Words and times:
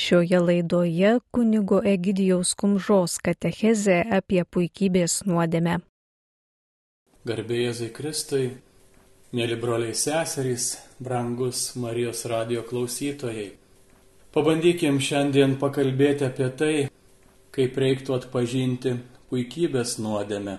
Šioje 0.00 0.38
laidoje 0.40 1.18
kunigo 1.30 1.80
Egidijaus 1.84 2.54
Kumžos 2.54 3.18
katecheze 3.20 3.96
apie 4.18 4.44
puikybės 4.54 5.18
nuodėmę. 5.28 5.74
Garbėjai 7.28 7.88
Kristui, 7.98 8.46
mėly 9.36 9.58
broliai 9.60 9.92
seserys, 10.02 10.70
brangus 11.04 11.74
Marijos 11.82 12.24
radio 12.32 12.62
klausytojai. 12.70 13.50
Pabandykim 14.32 15.02
šiandien 15.04 15.58
pakalbėti 15.60 16.24
apie 16.30 16.48
tai, 16.62 16.72
kaip 17.52 17.76
reiktų 17.84 18.16
atpažinti 18.16 18.94
puikybės 19.28 19.98
nuodėmę 20.00 20.56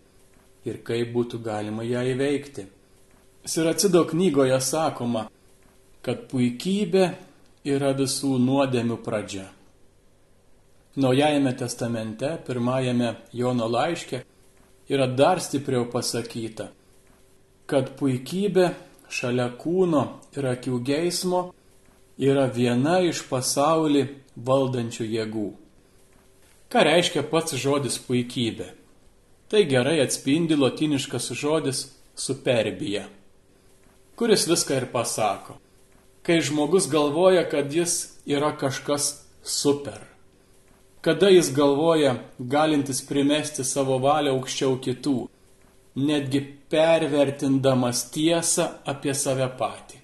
ir 0.70 0.80
kaip 0.86 1.18
būtų 1.18 1.42
galima 1.50 1.88
ją 1.88 2.06
įveikti. 2.14 2.68
Siracido 3.56 4.06
knygoje 4.14 4.62
sakoma, 4.62 5.26
kad 6.06 6.28
puikybė 6.30 7.10
yra 7.68 7.92
visų 7.94 8.38
nuodėmių 8.42 8.98
pradžia. 9.06 9.46
Naujajame 10.98 11.54
testamente, 11.56 12.34
pirmajame 12.46 13.16
Jono 13.34 13.68
laiške, 13.70 14.24
yra 14.92 15.08
dar 15.08 15.40
stipriau 15.40 15.86
pasakyta, 15.88 16.72
kad 17.70 17.94
puikybė 18.00 18.74
šalia 19.12 19.48
kūno 19.62 20.04
ir 20.36 20.50
akių 20.52 20.82
geismo 20.84 21.46
yra 22.20 22.50
viena 22.52 23.00
iš 23.06 23.24
pasaulį 23.30 24.04
valdančių 24.36 25.08
jėgų. 25.08 25.48
Ką 26.72 26.84
reiškia 26.88 27.24
pats 27.30 27.56
žodis 27.56 28.00
puikybė? 28.04 28.72
Tai 29.52 29.64
gerai 29.68 30.00
atspindi 30.00 30.56
latiniškas 30.56 31.34
žodis 31.36 31.90
superbija, 32.16 33.04
kuris 34.16 34.48
viską 34.48 34.80
ir 34.80 34.88
pasako 34.92 35.60
kai 36.22 36.42
žmogus 36.42 36.90
galvoja, 36.90 37.50
kad 37.50 37.74
jis 37.74 38.18
yra 38.26 38.52
kažkas 38.58 39.26
super. 39.44 40.00
Kada 41.02 41.30
jis 41.30 41.54
galvoja, 41.54 42.16
galintis 42.38 43.02
primesti 43.08 43.64
savo 43.66 43.98
valią 43.98 44.36
aukščiau 44.36 44.78
kitų, 44.86 45.16
netgi 45.98 46.42
pervertindamas 46.70 48.04
tiesą 48.14 48.68
apie 48.86 49.16
save 49.18 49.50
patį. 49.58 49.98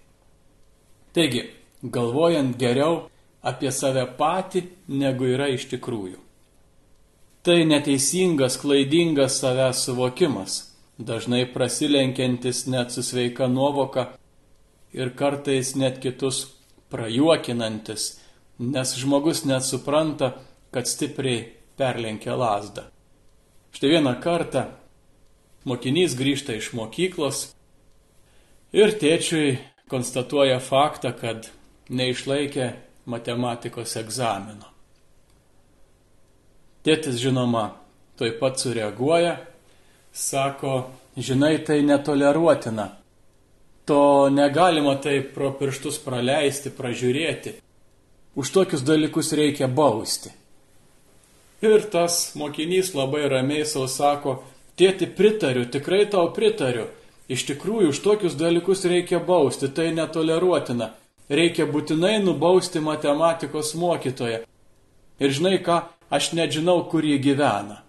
Taigi, 1.13 1.43
galvojant 1.83 2.57
geriau 2.57 3.03
apie 3.41 3.71
save 3.71 4.07
patį, 4.17 4.63
negu 4.87 5.29
yra 5.29 5.51
iš 5.53 5.67
tikrųjų. 5.71 6.17
Tai 7.45 7.59
neteisingas, 7.63 8.57
klaidingas 8.59 9.37
savęs 9.39 9.85
suvokimas, 9.85 10.57
dažnai 10.97 11.45
prasilenkiantis 11.53 12.65
net 12.67 12.91
su 12.91 13.05
sveika 13.05 13.47
nuovoka 13.47 14.09
ir 14.97 15.13
kartais 15.15 15.75
net 15.77 15.99
kitus 16.01 16.47
prajuokinantis, 16.91 18.17
nes 18.59 18.95
žmogus 18.97 19.43
net 19.45 19.65
supranta, 19.65 20.33
kad 20.71 20.89
stipriai 20.89 21.45
perlenkia 21.77 22.35
lasdą. 22.35 22.87
Štai 23.71 23.93
vieną 23.97 24.15
kartą 24.23 24.65
mokinys 25.67 26.15
grįžta 26.17 26.55
iš 26.57 26.71
mokyklos 26.73 27.51
ir 28.73 28.95
tėčiui 28.97 29.57
konstatuoja 29.91 30.59
faktą, 30.63 31.13
kad 31.13 31.49
neišlaikė 31.89 32.71
matematikos 33.07 33.95
egzamino. 34.01 34.67
Tėtis, 36.83 37.19
žinoma, 37.19 37.69
toj 38.19 38.33
pat 38.39 38.59
sureaguoja, 38.59 39.37
sako, 40.11 40.87
žinai, 41.19 41.57
tai 41.67 41.81
netoleruotina 41.85 42.89
to 43.87 44.29
negalima 44.29 44.97
taip 44.99 45.31
pro 45.35 45.53
pirštus 45.55 46.01
praleisti, 46.03 46.73
pražiūrėti. 46.75 47.53
Už 48.35 48.51
tokius 48.51 48.83
dalykus 48.83 49.31
reikia 49.31 49.69
bausti. 49.71 50.33
Ir 51.63 51.87
tas 51.89 52.35
mokinys 52.37 52.91
labai 52.93 53.23
ramiai 53.31 53.63
savo 53.65 53.87
sako, 53.87 54.35
tėti 54.77 55.07
pritariu, 55.07 55.63
tikrai 55.71 56.03
tau 56.11 56.27
pritariu. 56.35 56.89
Iš 57.31 57.47
tikrųjų, 57.47 57.93
už 57.95 58.03
tokius 58.03 58.35
dalykus 58.39 58.83
reikia 58.87 59.23
bausti, 59.23 59.71
tai 59.71 59.89
netoleruotina. 59.95 60.91
Reikia 61.31 61.65
būtinai 61.67 62.19
nubausti 62.23 62.83
matematikos 62.83 63.73
mokytoją. 63.75 64.43
Ir 65.19 65.33
žinai 65.33 65.57
ką, 65.63 65.81
aš 66.11 66.33
nežinau, 66.35 66.81
kur 66.91 67.07
jį 67.07 67.17
gyvena. 67.23 67.81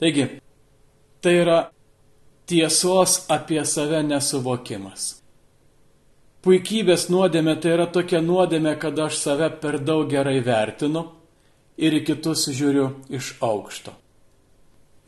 Taigi, 0.00 0.28
tai 1.24 1.34
yra 1.40 1.58
tiesos 2.46 3.24
apie 3.28 3.64
save 3.64 4.02
nesuvokimas. 4.04 5.24
Puikybės 6.44 7.08
nuodėmė 7.08 7.56
tai 7.60 7.72
yra 7.78 7.86
tokia 7.88 8.20
nuodėmė, 8.20 8.74
kad 8.76 8.98
aš 9.00 9.16
save 9.16 9.48
per 9.62 9.78
daug 9.80 10.10
gerai 10.10 10.42
vertinu 10.44 11.06
ir 11.80 11.96
į 11.96 12.02
kitus 12.10 12.44
žiūriu 12.52 12.90
iš 13.08 13.34
aukšto. 13.40 13.94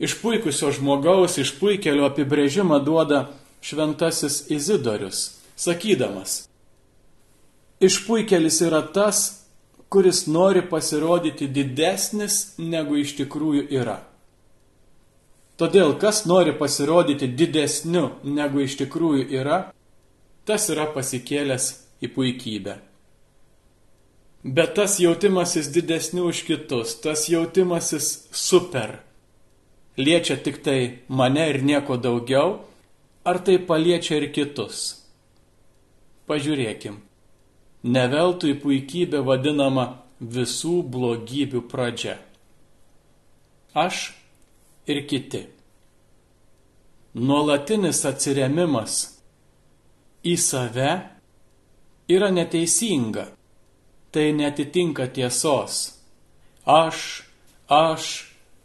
Išpuikusio 0.01 0.71
žmogaus, 0.73 1.37
išpuikelio 1.41 2.05
apibrėžimą 2.09 2.81
duoda 2.85 3.27
šventasis 3.65 4.47
Izidorius, 4.53 5.37
sakydamas, 5.57 6.47
išpuikelis 7.81 8.61
yra 8.65 8.81
tas, 8.93 9.45
kuris 9.89 10.25
nori 10.27 10.61
pasirodyti 10.69 11.47
didesnis 11.47 12.57
negu 12.57 12.97
iš 12.97 13.15
tikrųjų 13.21 13.67
yra. 13.77 14.01
Todėl, 15.57 15.95
kas 15.97 16.25
nori 16.29 16.53
pasirodyti 16.53 17.27
didesniu 17.33 18.11
negu 18.23 18.61
iš 18.61 18.75
tikrųjų 18.77 19.25
yra, 19.39 19.57
tas 20.45 20.69
yra 20.69 20.85
pasikėlęs 20.93 21.71
į 22.05 22.11
puikybę. 22.13 22.75
Bet 24.45 24.75
tas 24.77 24.99
jautimasis 25.01 25.71
didesniu 25.73 26.27
už 26.29 26.43
kitus, 26.45 26.93
tas 27.01 27.25
jautimasis 27.27 28.27
super, 28.31 28.99
liečia 29.97 30.37
tik 30.37 30.61
tai 30.63 31.01
mane 31.09 31.49
ir 31.49 31.63
nieko 31.65 31.97
daugiau, 31.97 32.61
ar 33.25 33.41
tai 33.41 33.57
paliečia 33.57 34.21
ir 34.21 34.29
kitus? 34.31 35.01
Pažiūrėkim. 36.29 37.01
Neveltui 37.87 38.53
puikybė 38.61 39.23
vadinama 39.25 39.87
visų 40.21 40.83
blogybių 40.85 41.63
pradžia. 41.71 42.17
Aš 43.73 44.16
ir 44.87 45.07
kiti. 45.07 45.43
Nuolatinis 47.17 48.03
atsiremimas 48.05 48.97
į 50.27 50.35
save 50.39 50.91
yra 52.13 52.29
neteisinga. 52.33 53.27
Tai 54.11 54.27
netitinka 54.33 55.09
tiesos. 55.13 55.79
Aš, 56.65 57.23
aš, 57.69 58.05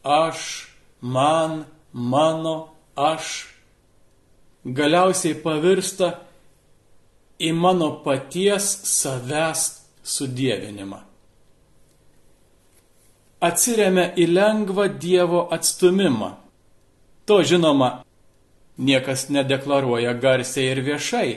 aš, 0.05 0.45
man, 1.01 1.65
mano, 1.93 2.57
aš. 2.97 3.33
Galiausiai 4.63 5.35
pavirsta 5.43 6.13
į 7.43 7.51
mano 7.59 7.91
paties 8.05 8.69
savęs 8.87 9.65
sudėvinimą 10.07 11.12
atsiriamia 13.43 14.13
į 14.15 14.29
lengvą 14.31 14.87
Dievo 15.03 15.47
atstumimą. 15.55 16.33
To 17.27 17.43
žinoma, 17.47 18.03
niekas 18.79 19.29
nedeklaruoja 19.31 20.15
garsiai 20.19 20.71
ir 20.73 20.83
viešai, 20.87 21.31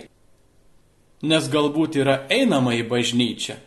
nes 1.26 1.50
galbūt 1.52 1.98
yra 2.02 2.20
einama 2.30 2.76
į 2.78 2.86
bažnyčią, 2.90 3.58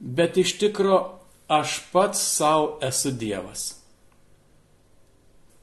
bet 0.00 0.38
iš 0.42 0.56
tikro 0.60 1.00
aš 1.48 1.80
pats 1.92 2.22
savo 2.36 2.76
esu 2.82 3.12
Dievas. 3.14 3.74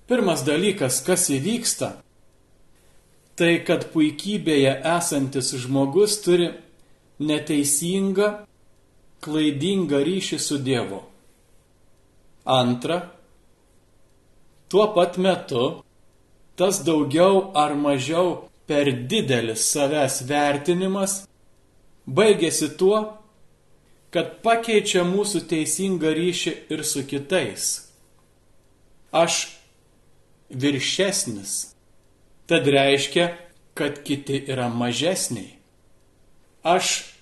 Pirmas 0.07 0.43
dalykas, 0.43 0.99
kas 1.03 1.29
įvyksta, 1.31 1.93
tai 3.39 3.53
kad 3.65 3.87
puikybėje 3.93 4.75
esantis 4.97 5.53
žmogus 5.63 6.19
turi 6.21 6.51
neteisingą, 7.23 8.29
klaidingą 9.23 10.03
ryšį 10.03 10.39
su 10.43 10.59
Dievu. 10.59 10.99
Antra, 12.45 13.11
tuo 14.69 14.87
pat 14.95 15.17
metu 15.17 15.83
tas 16.55 16.83
daugiau 16.83 17.51
ar 17.55 17.73
mažiau 17.73 18.49
per 18.67 18.91
didelis 19.09 19.63
savęs 19.73 20.21
vertinimas 20.27 21.13
baigėsi 22.05 22.69
tuo, 22.77 22.99
kad 24.13 24.39
pakeičia 24.45 25.01
mūsų 25.07 25.45
teisingą 25.49 26.11
ryšį 26.13 26.53
ir 26.73 26.83
su 26.85 27.01
kitais. 27.07 27.69
Aš 29.13 29.57
viršesnis, 30.49 31.73
tad 32.49 32.67
reiškia, 32.67 33.31
kad 33.73 34.03
kiti 34.05 34.37
yra 34.51 34.67
mažesniai. 34.69 35.55
Aš 36.63 37.15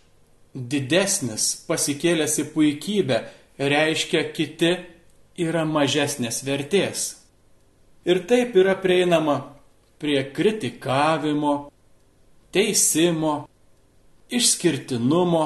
didesnis, 0.54 1.64
pasikėlęs 1.68 2.40
į 2.44 2.48
puikybę, 2.52 3.22
reiškia 3.58 4.26
kiti 4.36 4.74
yra 5.42 5.66
mažesnės 5.66 6.42
vertės. 6.46 7.08
Ir 8.06 8.24
taip 8.30 8.56
yra 8.58 8.76
prieinama 8.82 9.38
prie 10.02 10.24
kritikavimo, 10.34 11.72
teisimo, 12.52 13.34
išskirtinumo, 14.34 15.44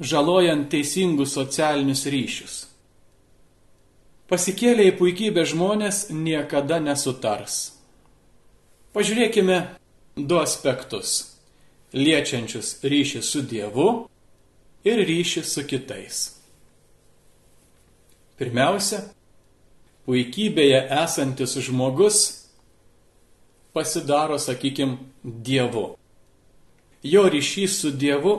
žalojant 0.00 0.70
teisingus 0.72 1.34
socialinius 1.36 2.06
ryšius. 2.08 2.56
Pasikėlę 4.26 4.88
į 4.90 4.96
puikybę 4.98 5.44
žmonės 5.46 6.08
niekada 6.10 6.80
nesutars. 6.82 7.76
Pažiūrėkime 8.96 9.58
du 10.16 10.38
aspektus- 10.40 11.36
liečiančius 12.06 12.80
ryšį 12.82 13.22
su 13.22 13.42
Dievu 13.42 14.08
ir 14.84 15.04
ryšį 15.06 15.44
su 15.44 15.62
kitais. 15.62 16.35
Pirmiausia, 18.36 19.00
puikybėje 20.04 20.82
esantis 21.02 21.56
žmogus 21.66 22.18
pasidaro, 23.76 24.38
sakykim, 24.38 24.98
Dievu. 25.24 25.96
Jo 27.04 27.24
ryšys 27.32 27.80
su 27.80 27.90
Dievu 27.90 28.34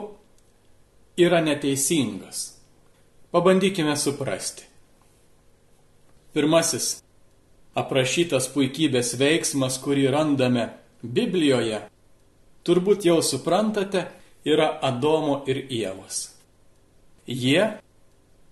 yra 1.18 1.40
neteisingas. 1.42 2.58
Pabandykime 3.30 3.96
suprasti. 3.96 4.64
Pirmasis 6.34 7.00
aprašytas 7.78 8.48
puikybės 8.54 9.14
veiksmas, 9.18 9.78
kurį 9.82 10.08
randame 10.14 10.68
Biblijoje, 11.02 11.82
turbūt 12.66 13.06
jau 13.06 13.18
suprantate, 13.22 14.06
yra 14.46 14.70
Adomo 14.82 15.42
ir 15.50 15.60
Ievos. 15.70 16.28
Jie 17.26 17.62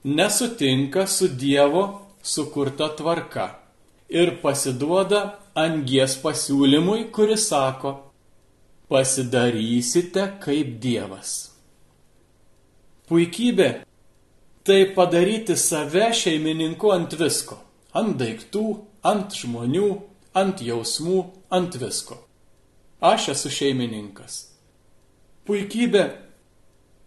nesutinka 0.07 1.07
su 1.07 1.29
Dievo 1.29 1.85
sukurta 2.23 2.89
tvarka 2.97 3.47
ir 4.09 4.37
pasiduoda 4.43 5.21
angies 5.55 6.15
pasiūlymui, 6.23 7.11
kuris 7.11 7.49
sako, 7.51 7.93
pasidarysite 8.89 10.31
kaip 10.47 10.79
Dievas. 10.83 11.37
Puikybė 13.11 13.71
tai 14.67 14.81
padaryti 14.95 15.55
save 15.59 16.11
šeimininku 16.15 16.91
ant 16.95 17.15
visko 17.19 17.61
ant 17.97 18.17
daiktų, 18.21 18.67
ant 19.07 19.33
žmonių, 19.33 19.89
ant 20.37 20.61
jausmų, 20.61 21.23
ant 21.53 21.77
visko. 21.81 22.19
Aš 23.01 23.31
esu 23.35 23.53
šeimininkas. 23.53 24.39
Puikybė 25.47 26.05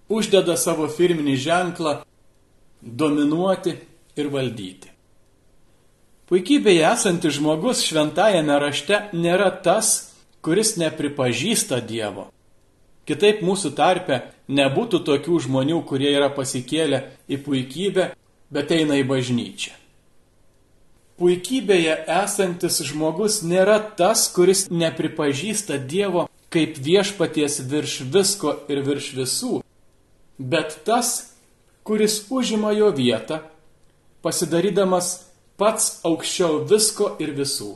uždeda 0.10 0.56
savo 0.58 0.88
firminį 0.90 1.36
ženklą 1.44 2.00
dominuoti 2.82 3.76
ir 4.20 4.30
valdyti. 4.34 4.92
Puikybėje 6.30 6.86
esantis 6.92 7.40
žmogus 7.40 7.82
šventajame 7.88 8.60
rašte 8.62 9.02
nėra 9.18 9.50
tas, 9.66 10.14
kuris 10.46 10.76
nepripažįsta 10.78 11.82
Dievo. 11.82 12.28
Kitaip 13.10 13.42
mūsų 13.42 13.74
tarpe 13.74 14.22
nebūtų 14.48 15.02
tokių 15.08 15.42
žmonių, 15.48 15.82
kurie 15.90 16.14
yra 16.14 16.30
pasikėlę 16.30 17.02
į 17.26 17.42
puikybę, 17.48 18.12
bet 18.54 18.72
eina 18.78 19.02
į 19.02 19.08
bažnyčią 19.10 19.80
puikybėje 21.20 21.96
esantis 22.24 22.80
žmogus 22.88 23.42
nėra 23.44 23.78
tas, 24.00 24.28
kuris 24.32 24.68
nepripažįsta 24.72 25.80
Dievo 25.92 26.28
kaip 26.54 26.80
viešpaties 26.82 27.60
virš 27.70 27.96
visko 28.14 28.56
ir 28.72 28.82
virš 28.88 29.10
visų, 29.18 29.60
bet 30.40 30.80
tas, 30.88 31.36
kuris 31.84 32.26
užima 32.30 32.72
jo 32.72 32.92
vietą, 32.96 33.42
pasidarydamas 34.22 35.12
pats 35.60 36.00
aukščiau 36.08 36.64
visko 36.70 37.14
ir 37.20 37.36
visų. 37.38 37.76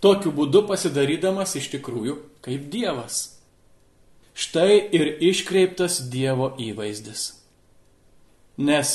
Tokiu 0.00 0.32
būdu 0.34 0.66
pasidarydamas 0.68 1.56
iš 1.58 1.70
tikrųjų 1.72 2.18
kaip 2.44 2.68
Dievas. 2.72 3.36
Štai 4.36 4.76
ir 4.92 5.16
iškreiptas 5.24 6.02
Dievo 6.12 6.50
įvaizdis. 6.60 7.30
Nes 8.56 8.90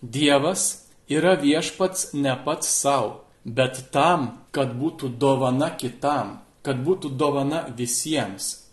Dievas 0.00 0.86
yra 1.08 1.34
viešpats 1.40 2.12
ne 2.14 2.34
pats 2.44 2.70
savo, 2.80 3.24
bet 3.44 3.90
tam, 3.92 4.30
kad 4.52 4.72
būtų 4.76 5.12
dovana 5.20 5.70
kitam, 5.76 6.38
kad 6.64 6.80
būtų 6.84 7.12
dovana 7.16 7.66
visiems. 7.76 8.68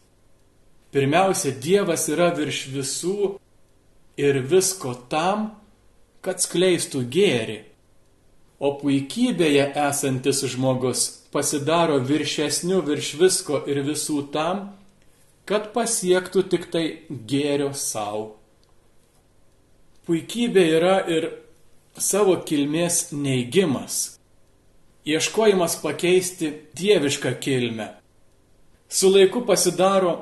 Pirmiausia, 0.96 1.52
Dievas 1.52 2.08
yra 2.12 2.30
virš 2.36 2.66
visų 2.72 3.18
ir 4.18 4.42
visko 4.50 4.94
tam, 5.10 5.50
kad 6.26 6.42
skleistų 6.42 7.04
gėri. 7.12 7.60
O 8.60 8.72
puikybėje 8.80 9.68
esantis 9.88 10.42
žmogus 10.48 11.04
pasidaro 11.36 12.00
viršesniu 12.00 12.80
virš 12.88 13.12
visko 13.20 13.60
ir 13.68 13.82
visų 13.84 14.22
tam, 14.34 14.70
kad 15.46 15.74
pasiektų 15.76 16.46
tik 16.50 16.70
tai 16.74 16.86
gėrio 17.10 17.74
savo. 17.78 18.38
Puikybė 20.08 20.64
yra 20.78 20.96
ir 21.12 21.28
savo 21.98 22.38
kilmės 22.48 23.10
neigimas, 23.12 24.18
ieškojimas 25.06 25.78
pakeisti 25.82 26.52
dievišką 26.78 27.36
kilmę. 27.42 27.90
Su 28.90 29.10
laiku 29.10 29.42
pasidaro 29.46 30.16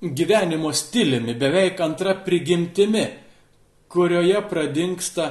gyvenimo 0.00 0.72
stiliumi, 0.72 1.34
beveik 1.40 1.80
antra 1.80 2.14
prigimtimi, 2.24 3.04
kurioje 3.94 4.40
pradingsta 4.50 5.26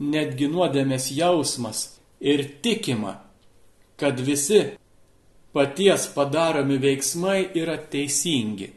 netgi 0.00 0.48
nuodėmės 0.50 1.10
jausmas 1.14 1.82
ir 2.20 2.44
tikima, 2.64 3.18
kad 4.00 4.20
visi 4.20 4.62
paties 5.52 6.08
padaromi 6.14 6.78
veiksmai 6.80 7.42
yra 7.60 7.76
teisingi. 7.76 8.70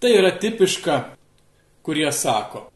Tai 0.00 0.12
yra 0.16 0.34
tipiška, 0.36 0.98
kurie 1.84 2.12
sako, 2.12 2.68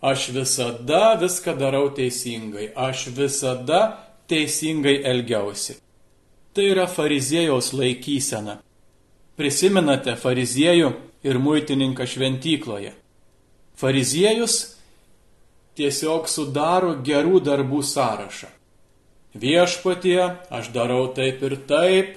Aš 0.00 0.28
visada 0.28 1.16
viską 1.20 1.56
darau 1.56 1.88
teisingai, 1.90 2.68
aš 2.76 3.06
visada 3.16 3.80
teisingai 4.28 5.00
elgiausi. 5.02 5.78
Tai 6.52 6.64
yra 6.64 6.84
fariziejaus 6.86 7.72
laikysena. 7.72 8.58
Prisimenate 9.36 10.14
fariziejų 10.20 10.92
ir 11.24 11.38
muitininką 11.40 12.06
šventykloje. 12.06 12.92
Fariziejus 13.76 14.76
tiesiog 15.76 16.28
sudaro 16.32 16.94
gerų 17.04 17.40
darbų 17.44 17.82
sąrašą. 17.84 18.48
Viešpatie, 19.36 20.20
aš 20.48 20.70
darau 20.72 21.10
taip 21.12 21.42
ir 21.44 21.58
taip, 21.68 22.14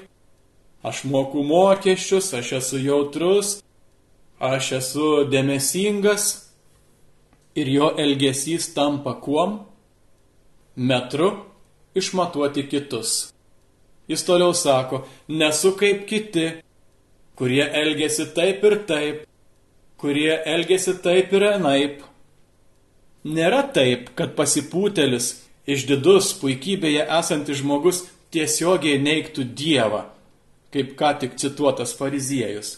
aš 0.88 1.04
moku 1.04 1.44
mokesčius, 1.44 2.32
aš 2.34 2.54
esu 2.62 2.80
jautrus, 2.80 3.58
aš 4.40 4.72
esu 4.80 5.10
dėmesingas, 5.28 6.30
ir 7.60 7.68
jo 7.68 7.90
elgesys 7.98 8.72
tampa 8.74 9.18
kuom? 9.20 9.60
Metru 10.76 11.32
išmatuoti 12.00 12.64
kitus. 12.72 13.34
Jis 14.08 14.24
toliau 14.26 14.54
sako, 14.56 15.04
nesu 15.28 15.76
kaip 15.78 16.06
kiti, 16.10 16.46
kurie 17.38 17.66
elgesi 17.82 18.30
taip 18.36 18.64
ir 18.64 18.78
taip, 18.90 19.26
kurie 20.00 20.32
elgesi 20.46 20.96
taip 21.04 21.34
ir 21.36 21.46
anaip. 21.54 22.04
Nėra 23.28 23.66
taip, 23.76 24.14
kad 24.16 24.32
pasipūtelis, 24.38 25.34
išdidus, 25.68 26.32
puikybėje 26.40 27.04
esantis 27.20 27.60
žmogus 27.60 28.06
tiesiogiai 28.34 29.02
neiktų 29.04 29.44
Dievą, 29.60 30.06
kaip 30.74 30.96
ką 31.00 31.14
tik 31.24 31.36
cituotas 31.42 31.92
fariziejus. 31.98 32.78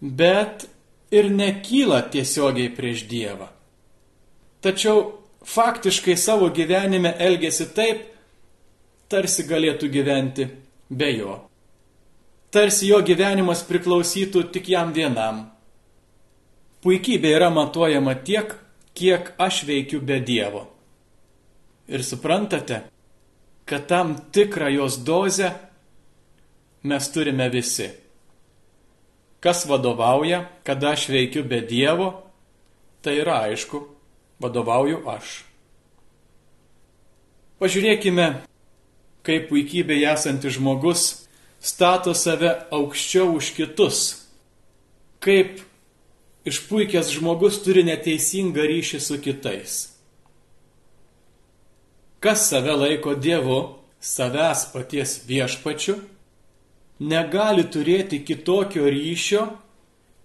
Bet 0.00 0.66
ir 1.14 1.30
nekyla 1.32 2.02
tiesiogiai 2.12 2.72
prieš 2.76 3.06
Dievą. 3.08 3.48
Tačiau 4.64 5.06
faktiškai 5.44 6.16
savo 6.16 6.50
gyvenime 6.52 7.14
elgesi 7.20 7.70
taip, 7.76 8.04
tarsi 9.08 9.44
galėtų 9.48 9.88
gyventi 9.92 10.48
be 10.88 11.10
jo. 11.16 11.38
Tarsi 12.54 12.88
jo 12.88 13.00
gyvenimas 13.04 13.64
priklausytų 13.66 14.46
tik 14.54 14.68
jam 14.72 14.92
vienam. 14.94 15.53
Puikybė 16.84 17.32
yra 17.38 17.48
matuojama 17.50 18.14
tiek, 18.26 18.52
kiek 18.94 19.32
aš 19.40 19.64
veikiu 19.64 20.02
be 20.04 20.20
Dievo. 20.20 20.66
Ir 21.88 22.04
suprantate, 22.04 22.84
kad 23.64 23.88
tam 23.88 24.16
tikrą 24.32 24.68
jos 24.76 25.00
dozę 25.04 25.50
mes 26.84 27.08
turime 27.12 27.48
visi 27.52 27.88
kas 29.44 29.66
vadovauja, 29.68 30.46
kada 30.64 30.94
aš 30.96 31.08
veikiu 31.12 31.42
be 31.44 31.60
Dievo, 31.60 32.08
tai 33.04 33.18
yra 33.20 33.42
aišku, 33.44 33.82
vadovauju 34.40 35.02
aš. 35.04 35.42
Pažiūrėkime, 37.60 38.28
kaip 39.24 39.50
puikybėje 39.50 40.08
esantis 40.14 40.56
žmogus 40.56 41.02
stato 41.60 42.14
save 42.16 42.54
aukščiau 42.72 43.36
už 43.36 43.52
kitus, 43.58 44.00
kaip 45.20 45.60
išpuikęs 46.44 47.10
žmogus 47.16 47.60
turi 47.64 47.84
neteisingą 47.86 48.64
ryšį 48.68 49.00
su 49.00 49.18
kitais. 49.24 49.76
Kas 52.20 52.48
save 52.48 52.72
laiko 52.76 53.14
Dievu, 53.14 53.60
savęs 54.00 54.68
paties 54.72 55.18
viešpačiu, 55.28 55.98
negali 57.00 57.64
turėti 57.68 58.22
kitokio 58.24 58.88
ryšio, 58.88 59.44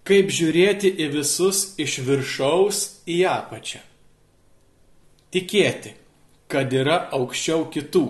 kaip 0.04 0.32
žiūrėti 0.32 0.92
į 1.04 1.10
visus 1.16 1.74
iš 1.80 1.98
viršaus 2.06 2.80
į 3.08 3.20
apačią. 3.28 3.82
Tikėti, 5.30 5.92
kad 6.50 6.72
yra 6.74 7.04
aukščiau 7.14 7.68
kitų. 7.72 8.06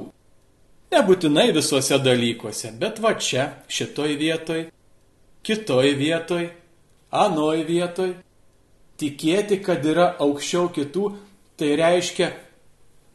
Nebūtinai 0.90 1.50
visuose 1.54 1.98
dalykuose, 2.02 2.72
bet 2.78 2.98
va 3.02 3.12
čia, 3.18 3.50
šitoj 3.70 4.16
vietoj, 4.18 4.64
kitoj 5.46 5.92
vietoj, 5.98 6.48
anoj 7.10 7.64
vietoj. 7.68 8.14
Tikėti, 9.00 9.60
kad 9.64 9.84
yra 9.86 10.10
aukščiau 10.20 10.68
kitų, 10.76 11.04
tai 11.56 11.74
reiškia 11.80 12.32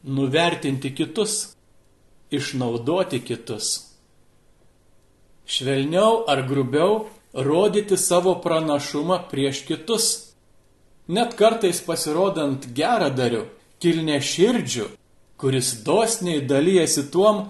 nuvertinti 0.06 0.90
kitus, 0.94 1.56
išnaudoti 2.30 3.20
kitus. 3.22 3.68
Švelniau 5.46 6.24
ar 6.26 6.42
grubiau 6.48 7.06
rodyti 7.32 7.96
savo 7.96 8.34
pranašumą 8.42 9.20
prieš 9.30 9.62
kitus. 9.68 10.06
Net 11.06 11.36
kartais 11.38 11.78
pasirodant 11.86 12.66
gerą 12.74 13.12
dariu, 13.14 13.44
kilne 13.78 14.18
širdžių, 14.18 14.88
kuris 15.38 15.68
dosniai 15.86 16.42
dalyjasi 16.42 17.06
tuom, 17.14 17.44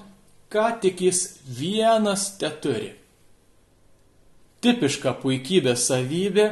ką 0.53 0.67
tik 0.83 1.01
jis 1.09 1.23
vienas 1.49 2.35
te 2.37 2.51
turi. 2.61 2.93
Tipiška 4.65 5.13
puikybės 5.21 5.87
savybė 5.91 6.47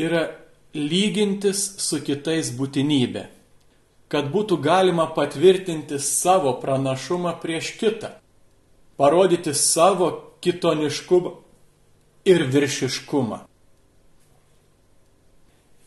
yra 0.00 0.26
lygintis 0.74 1.62
su 1.82 2.00
kitais 2.04 2.52
būtinybė, 2.56 3.26
kad 4.12 4.30
būtų 4.32 4.60
galima 4.62 5.08
patvirtinti 5.16 5.98
savo 6.02 6.54
pranašumą 6.62 7.36
prieš 7.42 7.74
kitą, 7.80 8.12
parodyti 9.00 9.54
savo 9.56 10.10
kitoniškumą 10.44 11.36
ir 12.28 12.44
viršiškumą. 12.52 13.40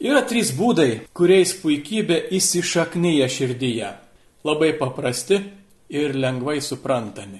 Yra 0.03 0.23
trys 0.27 0.51
būdai, 0.57 1.05
kuriais 1.15 1.53
puikybė 1.61 2.17
įsišaknyja 2.35 3.29
širdyje. 3.31 3.91
Labai 4.43 4.73
paprasti 4.75 5.37
ir 5.95 6.17
lengvai 6.19 6.57
suprantami. 6.59 7.39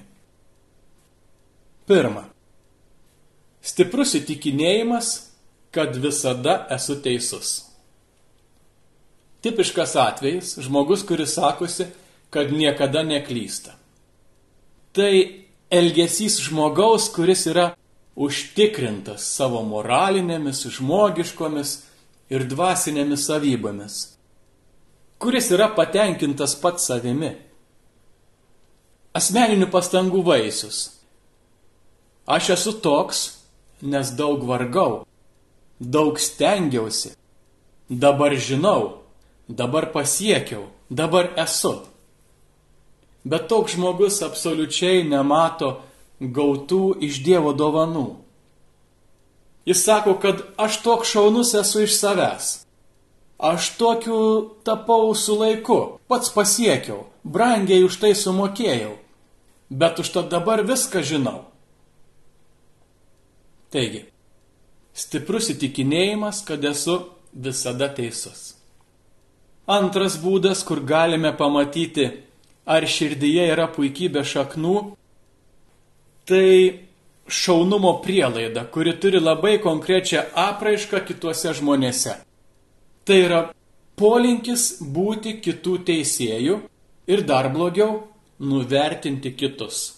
Pirma. 1.84 2.33
Stiprus 3.64 4.14
įtikinėjimas, 4.20 5.12
kad 5.74 5.96
visada 5.98 6.66
esu 6.76 6.98
teisus. 7.02 7.64
Tipiškas 9.44 9.96
atvejis- 10.00 10.58
žmogus, 10.66 11.04
kuris 11.08 11.36
sakosi, 11.36 11.88
kad 12.30 12.52
niekada 12.52 13.04
neklysta. 13.04 13.76
Tai 14.94 15.14
elgesys 15.72 16.40
žmogaus, 16.40 17.10
kuris 17.10 17.48
yra 17.48 17.76
užtikrintas 18.16 19.24
savo 19.24 19.64
moralinėmis, 19.64 20.68
žmogiškomis, 20.78 21.82
ir 22.34 22.46
dvasinėmis 22.50 23.28
savybėmis, 23.28 23.96
kuris 25.22 25.50
yra 25.54 25.70
patenkintas 25.76 26.56
pats 26.60 26.88
savimi. 26.90 27.34
Asmeninių 29.14 29.70
pastangų 29.70 30.24
vaisius. 30.26 30.80
Aš 32.26 32.54
esu 32.56 32.74
toks, 32.82 33.43
nes 33.84 34.12
daug 34.16 34.44
vargau, 34.48 35.04
daug 35.80 36.20
stengiausi, 36.20 37.12
dabar 37.90 38.36
žinau, 38.36 39.04
dabar 39.48 39.92
pasiekiau, 39.92 40.70
dabar 40.90 41.34
esu. 41.38 41.84
Bet 43.26 43.48
toks 43.52 43.76
žmogus 43.76 44.22
absoliučiai 44.24 45.04
nemato 45.08 45.82
gautų 46.20 47.00
iš 47.04 47.22
Dievo 47.24 47.54
dovanų. 47.56 48.08
Jis 49.68 49.84
sako, 49.86 50.18
kad 50.20 50.44
aš 50.60 50.82
toks 50.84 51.14
šaunus 51.16 51.54
esu 51.56 51.86
iš 51.86 51.96
savęs. 52.00 52.50
Aš 53.40 53.74
tokiu 53.80 54.52
tapau 54.64 55.16
su 55.16 55.36
laiku, 55.40 56.00
pats 56.08 56.32
pasiekiau, 56.32 57.08
brangiai 57.24 57.84
už 57.84 58.00
tai 58.00 58.12
sumokėjau, 58.16 58.96
bet 59.72 60.00
už 60.00 60.12
to 60.16 60.22
dabar 60.28 60.64
viską 60.64 61.04
žinau. 61.04 61.53
Taigi, 63.74 64.04
stiprus 64.94 65.50
įtikinėjimas, 65.50 66.44
kad 66.46 66.64
esu 66.70 67.00
visada 67.34 67.90
teisus. 67.90 68.54
Antras 69.66 70.20
būdas, 70.22 70.62
kur 70.68 70.84
galime 70.86 71.32
pamatyti, 71.38 72.10
ar 72.70 72.86
širdyje 72.86 73.48
yra 73.56 73.66
puikybė 73.72 74.22
šaknų, 74.28 74.76
tai 76.30 76.50
šaunumo 77.28 77.96
prielaida, 78.04 78.66
kuri 78.72 78.94
turi 79.00 79.20
labai 79.24 79.58
konkrečią 79.64 80.26
apraišką 80.36 81.02
kituose 81.08 81.54
žmonėse. 81.58 82.18
Tai 83.08 83.20
yra 83.20 83.42
polinkis 84.00 84.78
būti 84.84 85.40
kitų 85.44 85.78
teisėjų 85.88 86.60
ir 87.08 87.24
dar 87.28 87.50
blogiau- 87.56 88.04
nuvertinti 88.52 89.34
kitus. 89.36 89.94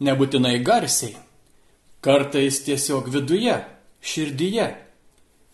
Nebūtinai 0.00 0.62
garsiai, 0.62 1.16
kartais 2.00 2.62
tiesiog 2.64 3.08
viduje, 3.12 3.56
širdyje, 4.00 4.68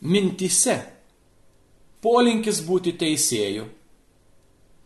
mintise. 0.01 0.77
Polinkis 2.05 2.61
būti 2.67 2.93
teisėjų. 3.01 3.65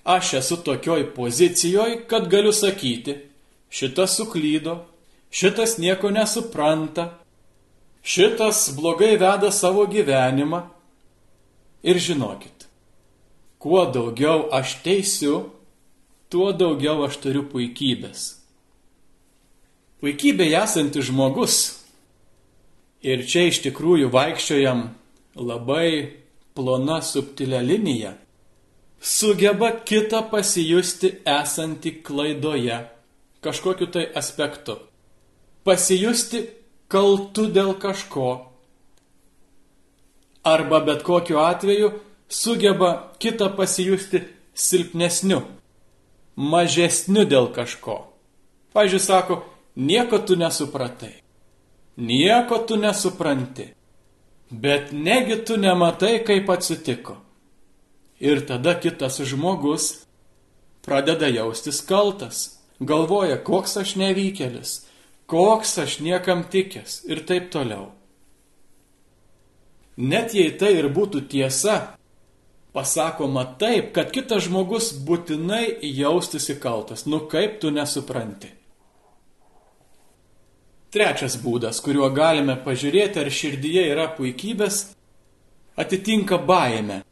Aš 0.09 0.35
esu 0.39 0.57
tokioj 0.65 1.09
pozicijoje, 1.17 2.05
kad 2.09 2.31
galiu 2.31 2.53
sakyti, 2.55 3.17
šitas 3.69 4.15
suklydo, 4.17 4.79
šitas 5.31 5.77
nieko 5.83 6.13
nesupranta, 6.15 7.19
šitas 8.03 8.71
blogai 8.79 9.19
veda 9.21 9.51
savo 9.53 9.85
gyvenimą. 9.91 10.63
Ir 11.83 11.99
žinokit, 11.99 12.67
kuo 13.59 13.85
daugiau 13.93 14.49
aš 14.55 14.79
teisiu, 14.87 15.51
tuo 16.31 16.53
daugiau 16.53 17.05
aš 17.07 17.19
turiu 17.23 17.45
puikybės. 17.51 18.38
Puikybėje 19.99 20.59
esantis 20.63 21.09
žmogus, 21.09 21.57
ir 23.03 23.25
čia 23.27 23.49
iš 23.51 23.63
tikrųjų 23.67 24.13
vaikščiojam 24.15 24.85
labai 25.39 25.91
plona 26.55 27.01
subtilia 27.03 27.63
linija, 27.63 28.13
sugeba 29.01 29.73
kitą 29.87 30.25
pasijusti 30.31 31.17
esantį 31.27 31.99
klaidoje 32.07 32.79
kažkokiu 33.43 33.91
tai 33.95 34.07
aspektu 34.19 34.79
pasijusti 35.69 36.47
kaltu 36.89 37.49
dėl 37.53 37.75
kažko. 37.81 38.29
Arba 40.49 40.81
bet 40.87 41.03
kokiu 41.05 41.43
atveju 41.43 41.91
sugeba 42.33 42.91
kitą 43.21 43.51
pasijusti 43.57 44.23
silpnesniu, 44.57 45.43
mažesniu 46.37 47.27
dėl 47.29 47.51
kažko. 47.53 47.99
Pavyzdžiui, 48.73 49.03
sako, 49.03 49.43
nieko 49.79 50.19
tu 50.19 50.37
nesupratai, 50.37 51.15
nieko 51.97 52.59
tu 52.59 52.77
nesupranti, 52.77 53.69
bet 54.51 54.93
negi 54.93 55.45
tu 55.47 55.57
nematai, 55.57 56.19
kaip 56.27 56.51
atsitiko. 56.51 57.17
Ir 58.19 58.43
tada 58.47 58.75
kitas 58.75 59.21
žmogus 59.23 59.85
pradeda 60.83 61.29
jaustis 61.31 61.79
kaltas, 61.87 62.59
galvoja, 62.81 63.39
koks 63.39 63.77
aš 63.79 63.95
nevykėlis, 64.03 64.75
koks 65.31 65.79
aš 65.85 66.01
niekam 66.03 66.43
tikęs 66.51 67.05
ir 67.07 67.23
taip 67.29 67.53
toliau. 67.55 67.93
Net 69.99 70.35
jei 70.35 70.51
tai 70.59 70.75
ir 70.81 70.91
būtų 70.95 71.23
tiesa, 71.31 71.95
pasakoma 72.75 73.47
taip, 73.63 73.93
kad 73.95 74.11
kitas 74.15 74.47
žmogus 74.51 74.91
būtinai 75.07 75.79
jaustųsi 75.83 76.59
kaltas. 76.59 77.07
Nu 77.07 77.27
kaip 77.31 77.61
tu 77.63 77.71
nesupranti? 77.75 78.58
Trečias 80.93 81.37
būdas, 81.43 81.83
kuriuo 81.85 82.09
galime 82.17 82.57
pažiūrėti, 82.65 83.21
ar 83.21 83.29
širdyje 83.29 83.85
yra 83.93 84.09
puikybės, 84.17 84.81
atitinka 85.77 86.41
baime, 86.41 87.03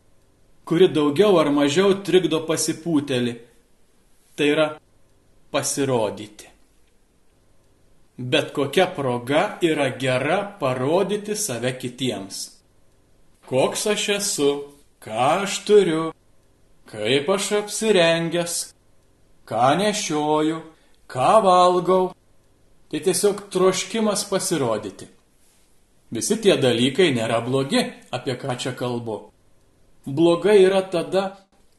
kuri 0.65 0.89
daugiau 0.89 1.37
ar 1.43 1.53
mažiau 1.53 1.99
trikdo 2.07 2.43
pasipūtelį. 2.49 3.39
Tai 4.37 4.53
yra 4.53 4.67
pasirodyti 5.53 6.57
bet 8.19 8.53
kokia 8.53 8.87
proga 8.97 9.59
yra 9.61 9.89
gera 9.99 10.57
parodyti 10.61 11.37
save 11.37 11.73
kitiems. 11.79 12.51
Koks 13.47 13.87
aš 13.87 14.09
esu, 14.17 14.51
ką 15.05 15.43
aš 15.43 15.61
turiu, 15.69 16.05
kaip 16.91 17.29
aš 17.31 17.53
apsirengęs, 17.61 18.55
ką 19.47 19.77
nešioju, 19.79 20.63
ką 21.07 21.33
valgau. 21.45 22.15
Tai 22.91 23.01
tiesiog 23.03 23.49
troškimas 23.51 24.25
pasirodyti. 24.31 25.09
Visi 26.15 26.37
tie 26.39 26.55
dalykai 26.55 27.11
nėra 27.15 27.41
blogi, 27.43 27.83
apie 28.15 28.37
ką 28.39 28.55
čia 28.63 28.73
kalbu. 28.79 29.17
Blogai 30.07 30.61
yra 30.63 30.85
tada, 30.87 31.25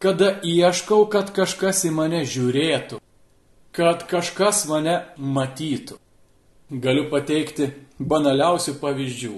kada 0.04 0.34
ieškau, 0.44 1.06
kad 1.08 1.32
kažkas 1.32 1.86
į 1.88 1.94
mane 1.96 2.26
žiūrėtų, 2.28 3.00
kad 3.72 4.04
kažkas 4.12 4.66
mane 4.68 4.98
matytų. 5.16 5.96
Galiu 6.68 7.08
pateikti 7.08 7.70
banaliausių 8.04 8.76
pavyzdžių. 8.82 9.38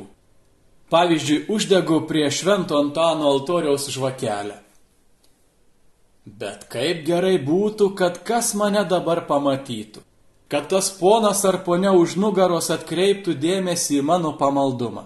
Pavyzdžiui, 0.89 1.43
uždegu 1.53 2.01
prie 2.09 2.25
Švento 2.33 2.79
Antano 2.81 3.29
altoriaus 3.29 3.85
žvakelę. 3.93 4.57
Bet 6.25 6.65
kaip 6.69 7.05
gerai 7.05 7.37
būtų, 7.37 7.93
kad 7.93 8.17
kas 8.25 8.55
mane 8.57 8.81
dabar 8.89 9.21
pamatytų, 9.29 10.01
kad 10.49 10.69
tas 10.69 10.89
ponas 10.99 11.45
ar 11.45 11.61
ponia 11.63 11.93
už 11.93 12.17
nugaros 12.17 12.71
atkreiptų 12.73 13.37
dėmesį 13.37 14.01
į 14.01 14.05
mano 14.05 14.33
pamaldumą. 14.37 15.05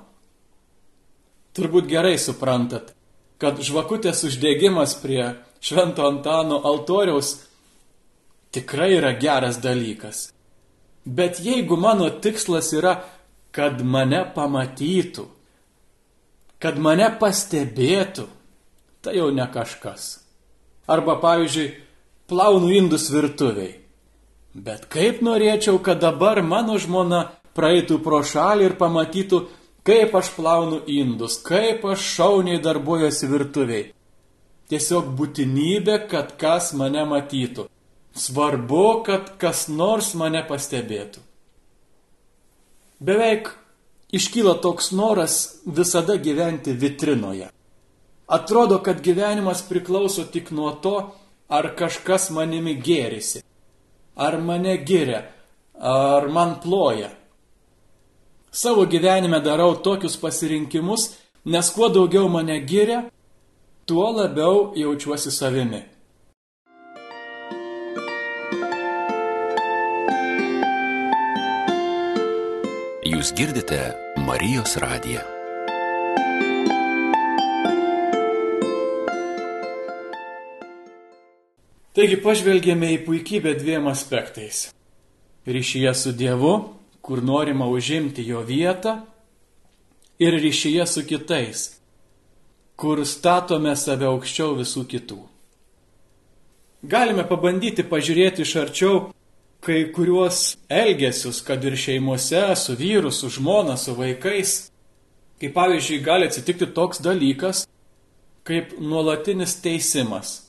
Turbūt 1.53 1.89
gerai 1.91 2.15
suprantat, 2.17 2.95
kad 3.37 3.59
žvakutės 3.61 4.23
uždegimas 4.25 4.95
prie 5.03 5.35
Švento 5.63 6.07
Antano 6.07 6.63
altoriaus 6.63 7.35
tikrai 8.55 8.95
yra 8.95 9.11
geras 9.19 9.59
dalykas. 9.61 10.31
Bet 11.05 11.43
jeigu 11.43 11.75
mano 11.77 12.07
tikslas 12.23 12.71
yra, 12.73 12.95
kad 13.51 13.83
mane 13.83 14.23
pamatytų, 14.35 15.27
kad 16.63 16.79
mane 16.79 17.09
pastebėtų, 17.19 18.25
tai 19.03 19.17
jau 19.19 19.27
ne 19.35 19.45
kažkas. 19.51 20.23
Arba, 20.87 21.19
pavyzdžiui, 21.19 21.73
plaunu 22.31 22.71
indus 22.71 23.09
virtuviai. 23.11 23.82
Bet 24.53 24.85
kaip 24.93 25.21
norėčiau, 25.25 25.79
kad 25.81 26.01
dabar 26.01 26.43
mano 26.45 26.77
žmona 26.77 27.23
praeitų 27.57 27.97
pro 28.05 28.21
šalį 28.21 28.69
ir 28.69 28.75
pamatytų, 28.77 29.39
kaip 29.87 30.13
aš 30.15 30.29
plaunu 30.37 30.79
indus, 30.87 31.39
kaip 31.41 31.85
aš 31.89 32.05
šauniai 32.15 32.61
darbuojuosi 32.61 33.29
virtuviai. 33.31 33.87
Tiesiog 34.69 35.09
būtinybė, 35.17 35.97
kad 36.09 36.35
kas 36.39 36.71
mane 36.77 37.03
matytų. 37.09 37.67
Svarbu, 38.13 38.85
kad 39.07 39.33
kas 39.41 39.65
nors 39.67 40.13
mane 40.13 40.43
pastebėtų. 40.45 41.21
Beveik 43.03 43.49
iškyla 44.13 44.59
toks 44.61 44.91
noras 44.93 45.37
visada 45.65 46.15
gyventi 46.21 46.75
vitrinoje. 46.77 47.49
Atrodo, 48.29 48.77
kad 48.85 49.01
gyvenimas 49.03 49.65
priklauso 49.65 50.23
tik 50.29 50.53
nuo 50.53 50.71
to, 50.85 50.95
ar 51.49 51.73
kažkas 51.75 52.29
manimi 52.31 52.77
gėrisi, 52.77 53.41
ar 54.15 54.37
mane 54.37 54.77
giria, 54.85 55.23
ar 55.79 56.27
man 56.27 56.59
ploja. 56.61 57.09
Savo 58.51 58.85
gyvenime 58.85 59.39
darau 59.41 59.75
tokius 59.75 60.17
pasirinkimus, 60.17 61.09
nes 61.45 61.69
kuo 61.73 61.89
daugiau 61.89 62.29
mane 62.29 62.59
giria, 62.65 63.09
tuo 63.85 64.11
labiau 64.11 64.73
jaučiuosi 64.75 65.31
savimi. 65.31 65.81
Jūs 73.03 73.33
girdite 73.35 73.81
Marijos 74.25 74.77
radiją. 74.79 75.32
Taigi 81.93 82.17
pažvelgėme 82.17 82.87
į 82.95 83.01
puikybę 83.05 83.51
dviem 83.59 83.85
aspektais. 83.91 84.71
Ryšyje 85.45 85.91
su 85.93 86.13
Dievu, 86.17 86.53
kur 87.05 87.21
norima 87.21 87.67
užimti 87.69 88.23
jo 88.25 88.41
vietą, 88.41 89.03
ir 90.17 90.33
ryšyje 90.41 90.87
su 90.87 91.03
kitais, 91.05 91.67
kur 92.75 93.03
statome 93.05 93.75
save 93.77 94.07
aukščiau 94.09 94.55
visų 94.57 94.87
kitų. 94.89 95.19
Galime 96.83 97.27
pabandyti 97.29 97.85
pažiūrėti 97.87 98.41
iš 98.41 98.55
arčiau 98.59 98.95
kai 99.63 99.85
kuriuos 99.95 100.57
elgesius, 100.69 101.41
kad 101.45 101.63
ir 101.63 101.77
šeimose, 101.79 102.41
su 102.59 102.75
vyru, 102.75 103.11
su 103.11 103.29
žmona, 103.29 103.77
su 103.77 103.95
vaikais. 103.95 104.71
Kaip 105.39 105.53
pavyzdžiui, 105.55 106.01
gali 106.03 106.27
atsitikti 106.27 106.67
toks 106.75 106.99
dalykas, 107.03 107.63
kaip 108.47 108.75
nuolatinis 108.79 109.55
teisimas. 109.63 110.42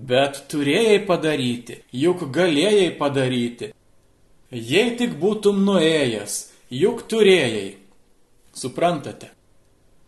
Bet 0.00 0.46
turėjai 0.48 1.02
padaryti, 1.04 1.82
juk 1.92 2.24
galėjai 2.32 2.88
padaryti. 2.96 3.72
Jei 4.50 4.94
tik 4.96 5.18
būtum 5.20 5.60
nuėjęs, 5.66 6.36
juk 6.72 7.04
turėjai. 7.10 7.74
Suprantate? 8.56 9.28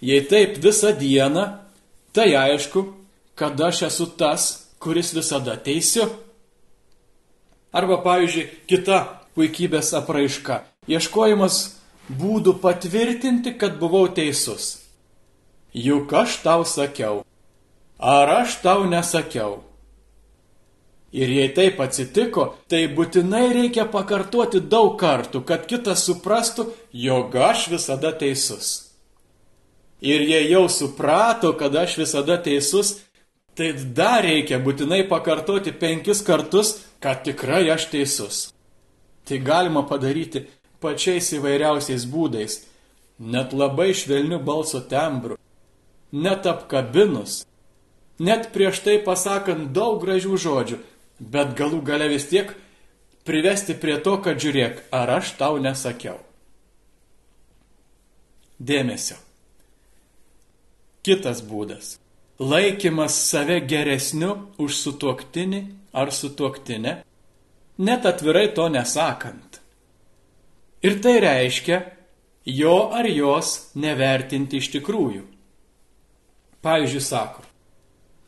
Jei 0.00 0.24
taip 0.26 0.56
visą 0.64 0.94
dieną, 0.96 1.44
tai 2.16 2.32
aišku, 2.34 2.86
kad 3.38 3.60
aš 3.60 3.82
esu 3.90 4.06
tas, 4.18 4.46
kuris 4.82 5.12
visada 5.14 5.58
teisiu. 5.60 6.08
Arba, 7.72 8.00
pavyzdžiui, 8.02 8.48
kita 8.66 8.98
puikybės 9.36 9.92
apraiška- 9.96 10.62
ieškojimas 10.94 11.76
būdų 12.08 12.56
patvirtinti, 12.64 13.58
kad 13.58 13.78
buvau 13.78 14.08
teisus. 14.08 14.78
Juk 15.72 16.12
aš 16.12 16.40
tau 16.42 16.64
sakiau. 16.64 17.24
Ar 17.98 18.28
aš 18.42 18.56
tau 18.62 18.84
nesakiau? 18.84 19.62
Ir 21.12 21.28
jei 21.28 21.50
taip 21.52 21.80
atsitiko, 21.84 22.54
tai 22.72 22.86
būtinai 22.96 23.50
reikia 23.52 23.84
pakartoti 23.84 24.62
daug 24.64 24.94
kartų, 25.00 25.42
kad 25.44 25.66
kitas 25.68 26.06
suprastų, 26.08 26.70
jog 26.92 27.36
aš 27.36 27.66
visada 27.74 28.14
teisus. 28.16 28.70
Ir 30.00 30.24
jei 30.24 30.48
jau 30.50 30.64
suprato, 30.72 31.52
kad 31.60 31.76
aš 31.76 31.98
visada 32.00 32.38
teisus, 32.40 32.96
tai 33.54 33.74
dar 33.94 34.24
reikia 34.24 34.56
būtinai 34.64 35.02
pakartoti 35.10 35.74
penkis 35.76 36.24
kartus, 36.24 36.78
kad 36.98 37.20
tikrai 37.28 37.66
aš 37.74 37.90
teisus. 37.92 38.40
Tai 39.28 39.38
galima 39.44 39.84
padaryti 39.86 40.46
pačiais 40.82 41.28
įvairiausiais 41.36 42.08
būdais, 42.08 42.62
net 43.20 43.52
labai 43.52 43.92
švelniu 43.94 44.40
balso 44.42 44.80
tembru, 44.80 45.36
net 46.12 46.48
apkabinus, 46.48 47.42
net 48.18 48.48
prieš 48.56 48.80
tai 48.82 48.96
pasakant 49.04 49.70
daug 49.76 50.00
gražių 50.02 50.40
žodžių, 50.46 50.80
bet 51.22 51.54
galų 51.58 51.82
gale 51.86 52.10
vis 52.10 52.26
tiek 52.30 52.50
privesti 53.26 53.78
prie 53.78 53.98
to, 54.02 54.18
kad 54.24 54.40
žiūrėk, 54.42 54.86
ar 54.90 55.18
aš 55.20 55.36
tau 55.38 55.58
nesakiau. 55.62 56.18
Dėmesio. 58.62 59.18
Kitas 61.02 61.42
būdas 61.42 61.96
laikymas 62.42 63.14
save 63.28 63.60
geresniu 63.68 64.34
už 64.58 64.76
sutuoktinį 64.82 65.62
ar 65.94 66.10
sutuoktinę, 66.10 66.94
net 67.78 68.06
atvirai 68.08 68.48
to 68.56 68.68
nesakant. 68.72 69.60
Ir 70.82 70.98
tai 71.02 71.20
reiškia 71.22 71.78
jo 72.44 72.76
ar 72.90 73.06
jos 73.06 73.72
nevertinti 73.78 74.58
iš 74.58 74.72
tikrųjų. 74.74 75.22
Pavyzdžiui, 76.62 77.02
sako, 77.02 77.44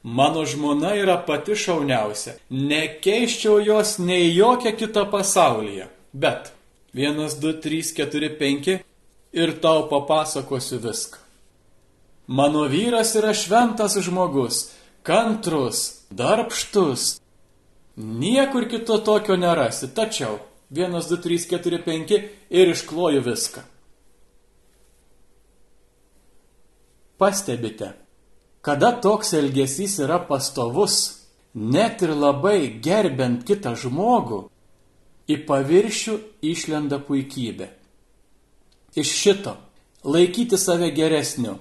mano 0.05 0.45
žmona 0.45 0.93
yra 1.01 1.17
pati 1.27 1.57
šauniausia, 1.57 2.37
nekeiščiau 2.51 3.59
jos 3.65 3.97
nei 3.99 4.29
jokią 4.37 4.77
kitą 4.77 5.07
pasaulyje, 5.11 5.89
bet 6.13 6.53
1, 6.95 7.41
2, 7.41 7.53
3, 7.65 7.95
4, 7.97 8.31
5 8.39 8.79
ir 9.33 9.55
tau 9.65 9.89
papasakosiu 9.89 10.79
viską. 10.79 11.19
Mano 12.27 12.69
vyras 12.69 13.17
yra 13.17 13.33
šventas 13.35 13.97
žmogus, 14.05 14.71
kantrus, 15.03 16.05
darbštus. 16.11 17.21
Niekur 17.97 18.69
kito 18.69 18.99
tokio 18.99 19.37
nerasi, 19.37 19.89
tačiau 19.95 20.39
1, 20.71 21.01
2, 21.01 21.21
3, 21.25 21.49
4, 21.51 21.83
5 21.85 22.23
ir 22.51 22.73
iškloju 22.77 23.25
viską. 23.25 23.61
Pastebite, 27.19 27.93
kada 28.65 28.95
toks 29.05 29.35
elgesys 29.37 29.99
yra 30.01 30.19
pastovus, 30.29 30.97
net 31.55 32.03
ir 32.03 32.15
labai 32.17 32.81
gerbent 32.83 33.45
kitą 33.49 33.75
žmogų, 33.77 34.47
į 35.29 35.37
paviršių 35.49 36.15
išlenda 36.45 36.99
puikybė. 37.05 37.69
Iš 38.97 39.13
šito 39.21 39.55
laikyti 40.05 40.59
save 40.61 40.91
geresniu 40.97 41.59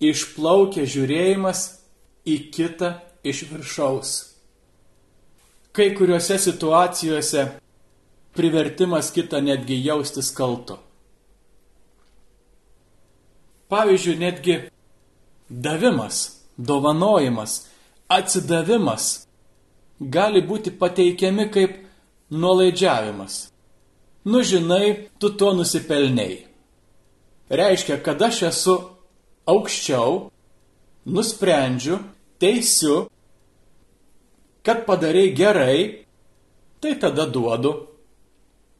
išplaukia 0.00 0.86
žiūrėjimas 0.88 1.64
į 2.28 2.36
kitą 2.54 2.94
iš 3.24 3.44
viršaus. 3.50 4.12
Kai 5.76 5.90
kuriuose 5.94 6.38
situacijose 6.40 7.44
privertimas 8.34 9.12
kitą 9.14 9.42
netgi 9.44 9.76
jaustis 9.84 10.32
kaltu. 10.34 10.78
Pavyzdžiui, 13.70 14.16
netgi 14.18 14.56
davimas, 15.50 16.40
dovanojimas, 16.56 17.66
atsidavimas 18.08 19.26
gali 20.00 20.40
būti 20.46 20.70
pateikiami 20.70 21.50
kaip 21.50 21.76
nuolaidžiavimas. 22.30 23.50
Nu 24.24 24.42
žinai, 24.44 25.10
tu 25.18 25.32
to 25.36 25.52
nusipelnėjai. 25.56 26.46
Reiškia, 27.50 27.98
kad 28.04 28.20
aš 28.22 28.42
esu 28.50 28.74
aukščiau, 29.48 30.30
nusprendžiu, 31.10 31.98
teisiu, 32.38 33.08
kad 34.62 34.84
padarai 34.86 35.32
gerai, 35.34 36.04
tai 36.80 36.94
tada 37.00 37.26
duodu. 37.26 37.72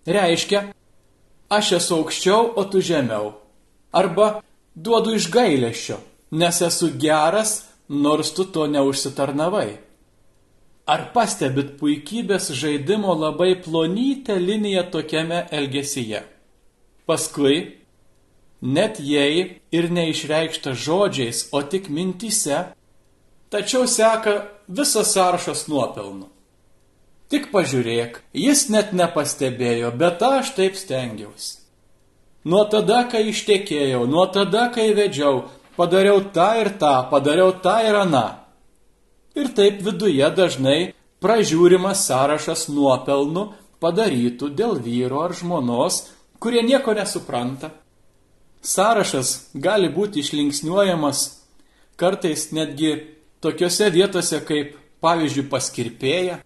Reiškia, 0.07 0.63
aš 1.51 1.73
esu 1.81 1.99
aukščiau, 1.99 2.53
o 2.57 2.65
tu 2.71 2.85
žemiau. 2.85 3.33
Arba 3.91 4.45
duodu 4.77 5.17
iš 5.19 5.27
gailėšio, 5.35 5.99
nes 6.31 6.61
esu 6.63 6.91
geras, 6.99 7.67
nors 7.89 8.31
tu 8.35 8.45
to 8.45 8.67
neužsitarnavai. 8.71 9.79
Ar 10.91 11.11
pastebit 11.15 11.77
puikybės 11.79 12.51
žaidimo 12.57 13.15
labai 13.15 13.55
plonytę 13.63 14.39
liniją 14.39 14.87
tokiame 14.91 15.45
elgesyje? 15.55 16.25
Paskui, 17.07 17.77
net 18.63 18.99
jei 19.03 19.61
ir 19.71 19.91
neišreikšta 19.91 20.75
žodžiais, 20.75 21.49
o 21.53 21.63
tik 21.63 21.91
mintise, 21.91 22.73
tačiau 23.51 23.87
seka 23.87 24.35
visas 24.69 25.15
sąrašas 25.15 25.67
nuopelnų. 25.71 26.29
Tik 27.31 27.53
pažiūrėk, 27.55 28.23
jis 28.35 28.67
net 28.75 28.91
nepastebėjo, 28.91 29.93
bet 29.95 30.23
aš 30.27 30.55
taip 30.57 30.79
stengiausi. 30.79 31.61
Nuo 32.51 32.65
tada, 32.73 33.05
kai 33.11 33.29
ištekėjau, 33.31 34.07
nuo 34.11 34.25
tada, 34.33 34.71
kai 34.75 34.89
vedžiau, 34.97 35.45
padariau 35.77 36.23
tą 36.35 36.51
ir 36.61 36.73
tą, 36.81 36.95
padariau 37.11 37.53
tą 37.63 37.77
ir 37.87 37.99
aną. 38.05 38.27
Ir 39.39 39.53
taip 39.55 39.83
viduje 39.87 40.27
dažnai 40.37 40.93
pražiūrimas 41.23 42.07
sąrašas 42.09 42.69
nuopelnų 42.73 43.47
padarytų 43.81 44.51
dėl 44.57 44.81
vyro 44.83 45.25
ar 45.27 45.35
žmonos, 45.37 46.03
kurie 46.41 46.63
nieko 46.67 46.95
nesupranta. 46.97 47.71
Sąrašas 48.61 49.53
gali 49.55 49.89
būti 49.89 50.21
išlinksniuojamas 50.21 51.23
kartais 52.01 52.51
netgi 52.53 52.93
tokiose 53.41 53.89
vietose 53.93 54.41
kaip, 54.45 54.77
pavyzdžiui, 55.01 55.49
paskirpėja, 55.49 56.41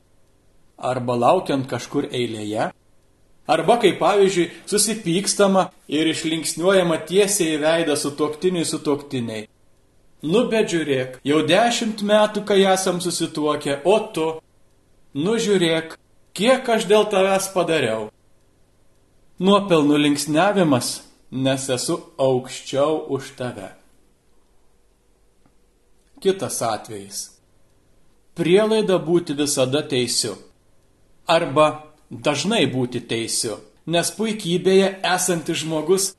arba 0.79 1.17
laukiant 1.19 1.67
kažkur 1.71 2.07
eilėje, 2.11 2.71
arba 3.47 3.79
kaip 3.81 3.99
pavyzdžiui 4.01 4.51
susipykstama 4.67 5.69
ir 5.89 6.09
išlinksniuojama 6.13 7.01
tiesiai 7.09 7.57
į 7.57 7.61
veidą 7.65 7.97
su 7.97 8.15
toktiniai 8.17 8.65
su 8.69 8.81
toktiniai. 8.85 9.49
Nu 10.25 10.47
bet 10.49 10.71
žiūrėk, 10.73 11.19
jau 11.29 11.43
dešimt 11.45 12.01
metų, 12.09 12.47
kai 12.49 12.63
esam 12.65 13.01
susituokę, 13.05 13.83
o 13.85 13.99
tu, 14.15 14.29
nu 15.21 15.37
žiūrėk, 15.37 15.99
kiek 16.33 16.69
aš 16.77 16.87
dėl 16.89 17.05
tavęs 17.13 17.51
padariau. 17.53 18.09
Nuopelnų 19.45 19.99
linksniavimas, 20.07 21.03
nes 21.31 21.69
esu 21.77 21.99
aukščiau 22.17 23.03
už 23.13 23.35
tave. 23.37 23.69
Kitas 26.25 26.63
atvejis. 26.65 27.19
Prielaida 28.35 28.97
būti 28.97 29.37
visada 29.37 29.83
teisiu 29.85 30.39
arba 31.27 31.94
dažnai 32.11 32.64
būti 32.71 33.01
teisiu, 33.01 33.59
nes 33.87 34.11
puikybėje 34.17 34.99
esantis 35.14 35.62
žmogus 35.62 36.12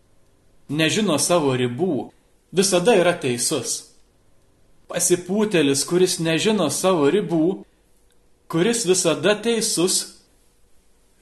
nežino 0.69 1.17
savo 1.21 1.54
ribų, 1.58 2.10
visada 2.56 2.95
yra 2.98 3.13
teisus. 3.17 3.91
Pasipūtelis, 4.89 5.84
kuris 5.89 6.19
nežino 6.21 6.69
savo 6.69 7.10
ribų, 7.10 7.65
kuris 8.52 8.86
visada 8.86 9.34
teisus, 9.36 10.21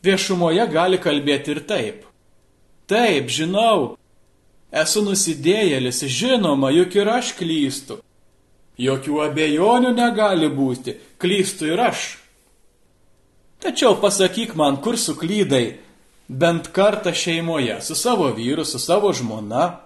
viešumoje 0.04 0.67
gali 0.71 0.99
kalbėti 0.99 1.56
ir 1.56 1.62
taip. 1.67 2.02
Taip, 2.91 3.30
žinau, 3.32 3.95
esu 4.71 5.04
nusidėjėlis, 5.06 6.04
žinoma, 6.12 6.73
juk 6.76 6.97
ir 6.99 7.13
aš 7.15 7.32
klystu. 7.39 8.02
Jokių 8.80 9.21
abejonių 9.30 9.93
negali 9.95 10.49
būti, 10.52 10.97
klystu 11.21 11.69
ir 11.71 11.80
aš. 11.88 12.04
Tačiau 13.63 13.95
pasakyk 13.95 14.58
man, 14.60 14.76
kur 14.84 14.97
suklydai, 14.99 15.78
bent 16.28 16.67
kartą 16.76 17.13
šeimoje, 17.15 17.78
su 17.82 17.95
savo 17.95 18.28
vyru, 18.36 18.65
su 18.65 18.80
savo 18.80 19.13
žmona. 19.13 19.80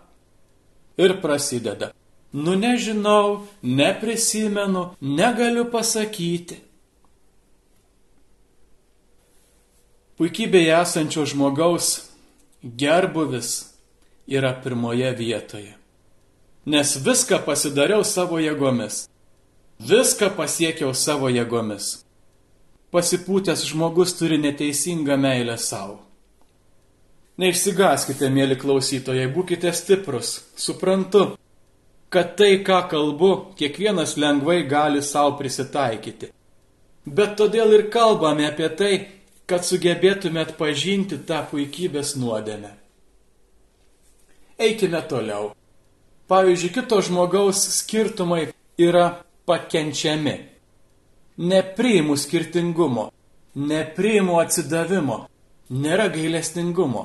Ir 0.98 1.22
prasideda. 1.22 1.92
Nu 2.34 2.56
nežinau, 2.58 3.46
neprisimenu, 3.62 4.96
negaliu 5.02 5.68
pasakyti. 5.70 6.58
Puikybėje 10.18 10.74
esančio 10.82 11.28
žmogaus 11.30 11.92
gerbuvis 12.63 13.52
yra 14.26 14.56
pirmoje 14.63 15.13
vietoje. 15.22 15.76
Nes 16.66 16.96
viską 16.98 17.44
pasidariau 17.46 18.02
savo 18.02 18.42
jėgomis. 18.42 19.06
Viską 19.78 20.34
pasiekiau 20.34 20.98
savo 20.98 21.30
jėgomis 21.30 22.07
pasipūtęs 22.93 23.65
žmogus 23.67 24.15
turi 24.17 24.38
neteisingą 24.41 25.17
meilę 25.19 25.58
savo. 25.60 26.00
Neišsigaskite, 27.38 28.32
mėly 28.34 28.58
klausytojai, 28.58 29.28
būkite 29.30 29.69
stiprus. 29.76 30.39
Suprantu, 30.58 31.36
kad 32.10 32.34
tai, 32.39 32.63
ką 32.65 32.80
kalbu, 32.89 33.32
kiekvienas 33.60 34.15
lengvai 34.17 34.63
gali 34.69 35.04
savo 35.06 35.36
prisitaikyti. 35.38 36.32
Bet 37.06 37.38
todėl 37.38 37.76
ir 37.78 37.86
kalbame 37.93 38.47
apie 38.47 38.71
tai, 38.80 38.93
kad 39.47 39.63
sugebėtume 39.63 40.41
atpažinti 40.43 41.21
tą 41.30 41.43
puikybės 41.52 42.15
nuodėmę. 42.19 42.73
Eikime 44.58 45.04
toliau. 45.08 45.54
Pavyzdžiui, 46.28 46.73
kito 46.76 46.97
žmogaus 47.06 47.62
skirtumai 47.78 48.47
yra 48.82 49.06
pakenčiami 49.47 50.57
nepriimu 51.38 52.17
skirtingumo, 52.17 53.10
nepriimu 53.56 54.39
atsidavimo, 54.41 55.26
nėra 55.69 56.10
gailestingumo. 56.13 57.04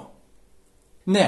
Ne, 1.13 1.27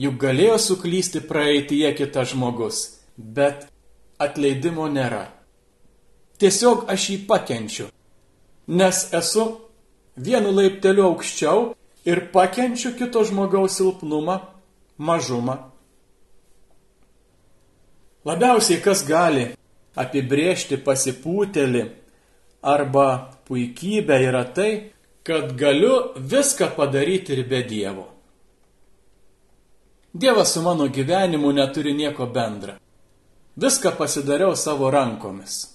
juk 0.00 0.16
galėjo 0.20 0.58
suklysti 0.58 1.22
praeitie 1.28 1.90
kitas 1.96 2.32
žmogus, 2.32 2.82
bet 3.16 3.68
atleidimo 4.18 4.88
nėra. 4.88 5.26
Tiesiog 6.40 6.86
aš 6.88 7.10
jį 7.12 7.18
pakenčiu, 7.28 7.90
nes 8.66 9.02
esu 9.14 9.44
vienu 10.16 10.54
laipteliu 10.56 11.10
aukščiau 11.10 11.74
ir 12.08 12.30
pakenčiu 12.32 12.94
kito 12.96 13.24
žmogaus 13.28 13.76
silpnumą, 13.76 14.40
mažumą. 14.96 15.58
Labiausiai 18.24 18.80
kas 18.84 19.04
gali 19.08 19.50
apibriežti 20.00 20.76
pasipūtelį 20.80 21.84
arba 22.62 23.32
puikybė 23.48 24.20
yra 24.28 24.44
tai, 24.54 24.92
kad 25.22 25.56
galiu 25.56 26.12
viską 26.16 26.72
padaryti 26.76 27.32
ir 27.36 27.44
be 27.48 27.62
Dievo. 27.62 28.06
Dievas 30.12 30.54
su 30.54 30.62
mano 30.62 30.88
gyvenimu 30.88 31.52
neturi 31.52 31.92
nieko 31.94 32.26
bendra. 32.26 32.78
Viską 33.56 33.92
pasidariau 33.98 34.56
savo 34.56 34.90
rankomis. 34.90 35.68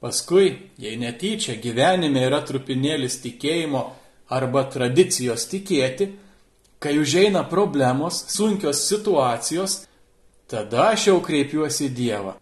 Paskui, 0.00 0.70
jei 0.78 0.96
netyčia 0.96 1.58
gyvenime 1.60 2.22
yra 2.24 2.40
trupinėlis 2.40 3.18
tikėjimo 3.20 3.82
arba 4.32 4.62
tradicijos 4.72 5.44
tikėti, 5.50 6.06
kai 6.80 6.94
užeina 6.96 7.42
problemos, 7.50 8.22
sunkios 8.32 8.86
situacijos, 8.88 9.82
tada 10.48 10.86
aš 10.94 11.10
jau 11.10 11.18
kreipiuosi 11.20 11.90
į 11.90 11.94
Dievą. 11.98 12.32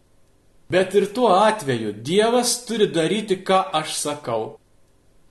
Bet 0.70 0.94
ir 0.94 1.14
tuo 1.14 1.28
atveju 1.33 1.92
Dievas 1.92 2.66
turi 2.66 2.87
daryti, 2.94 3.40
ką 3.44 3.61
aš 3.72 3.94
sakau. 3.96 4.59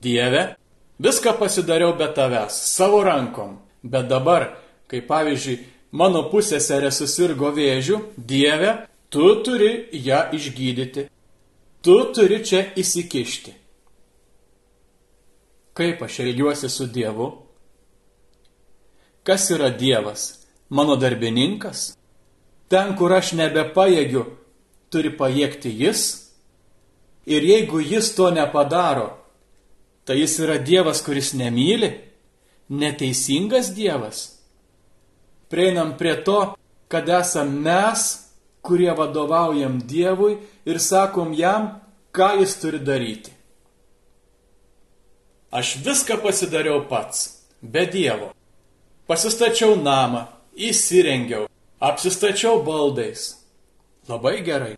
Dieve, 0.02 0.56
viską 0.98 1.38
pasidariau 1.38 1.94
be 1.98 2.08
tavęs, 2.14 2.54
savo 2.76 3.02
rankom. 3.02 3.58
Bet 3.82 4.08
dabar, 4.10 4.58
kai 4.90 5.00
pavyzdžiui, 5.06 5.58
mano 5.92 6.24
pusėserė 6.32 6.90
susirgo 6.90 7.52
vėžių, 7.54 8.00
Dieve, 8.18 8.72
tu 9.10 9.30
turi 9.46 9.86
ją 9.92 10.24
išgydyti. 10.34 11.06
Tu 11.82 11.96
turi 12.14 12.42
čia 12.42 12.64
įsikišti. 12.74 13.54
Kaip 15.78 16.02
aš 16.02 16.18
elgiuosi 16.24 16.68
su 16.68 16.88
Dievu? 16.90 17.28
Kas 19.22 19.46
yra 19.54 19.70
Dievas? 19.70 20.32
Mano 20.68 20.96
darbininkas? 20.98 21.92
Ten, 22.68 22.96
kur 22.98 23.14
aš 23.14 23.36
nebepajėgiu 23.38 24.24
turi 24.90 25.12
pajėgti 25.14 25.72
jis. 25.82 26.04
Ir 27.28 27.44
jeigu 27.44 27.80
jis 27.84 28.14
to 28.16 28.30
nepadaro, 28.32 29.10
tai 30.08 30.16
jis 30.22 30.38
yra 30.40 30.56
Dievas, 30.56 31.02
kuris 31.04 31.34
nemyli, 31.36 31.90
neteisingas 32.68 33.74
Dievas. 33.76 34.38
Prieinam 35.52 35.96
prie 36.00 36.14
to, 36.24 36.54
kad 36.88 37.08
esam 37.08 37.52
mes, 37.64 38.06
kurie 38.64 38.92
vadovaujam 38.96 39.80
Dievui 39.84 40.38
ir 40.64 40.80
sakom 40.80 41.34
jam, 41.36 41.80
ką 42.12 42.38
jis 42.40 42.56
turi 42.60 42.80
daryti. 42.80 43.32
Aš 45.52 45.78
viską 45.84 46.20
pasidariau 46.20 46.82
pats, 46.88 47.44
be 47.62 47.86
Dievo. 47.88 48.34
Pasistačiau 49.08 49.76
namą, 49.80 50.26
įsirengiau, 50.52 51.46
apsistačiau 51.80 52.60
baldais, 52.60 53.37
Labai 54.08 54.40
gerai. 54.44 54.74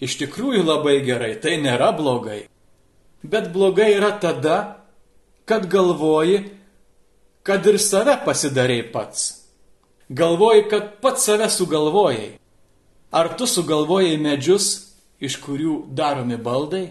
Iš 0.00 0.18
tikrųjų 0.20 0.64
labai 0.64 1.00
gerai, 1.04 1.34
tai 1.40 1.56
nėra 1.60 1.90
blogai. 1.96 2.46
Bet 3.24 3.50
blogai 3.52 3.94
yra 3.96 4.12
tada, 4.20 4.84
kad 5.48 5.68
galvoji, 5.72 6.42
kad 7.46 7.64
ir 7.66 7.78
save 7.80 8.18
pasidarėjai 8.26 8.90
pats. 8.92 9.24
Galvoji, 10.08 10.66
kad 10.70 10.96
pats 11.00 11.24
save 11.26 11.48
sugalvojai. 11.50 12.36
Ar 13.12 13.32
tu 13.38 13.48
sugalvojai 13.48 14.18
medžius, 14.20 14.92
iš 15.22 15.38
kurių 15.40 15.86
daromi 15.96 16.36
baldai? 16.36 16.90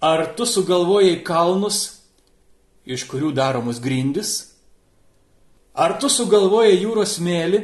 Ar 0.00 0.26
tu 0.36 0.46
sugalvojai 0.46 1.18
kalnus, 1.26 2.02
iš 2.86 3.06
kurių 3.10 3.32
daromus 3.34 3.80
grindis? 3.82 4.52
Ar 5.74 5.98
tu 6.00 6.08
sugalvojai 6.08 6.78
jūros 6.78 7.18
mėly, 7.20 7.60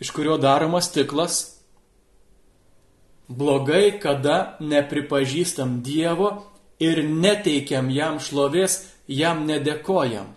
iš 0.00 0.12
kurio 0.14 0.38
daromas 0.40 0.86
stiklas? 0.88 1.57
Blogai, 3.28 3.98
kada 4.00 4.56
nepripažįstam 4.60 5.82
Dievo 5.84 6.30
ir 6.80 7.02
neteikiam 7.04 7.90
jam 7.92 8.16
šlovės, 8.16 8.80
jam 9.04 9.44
nedėkojam. 9.44 10.32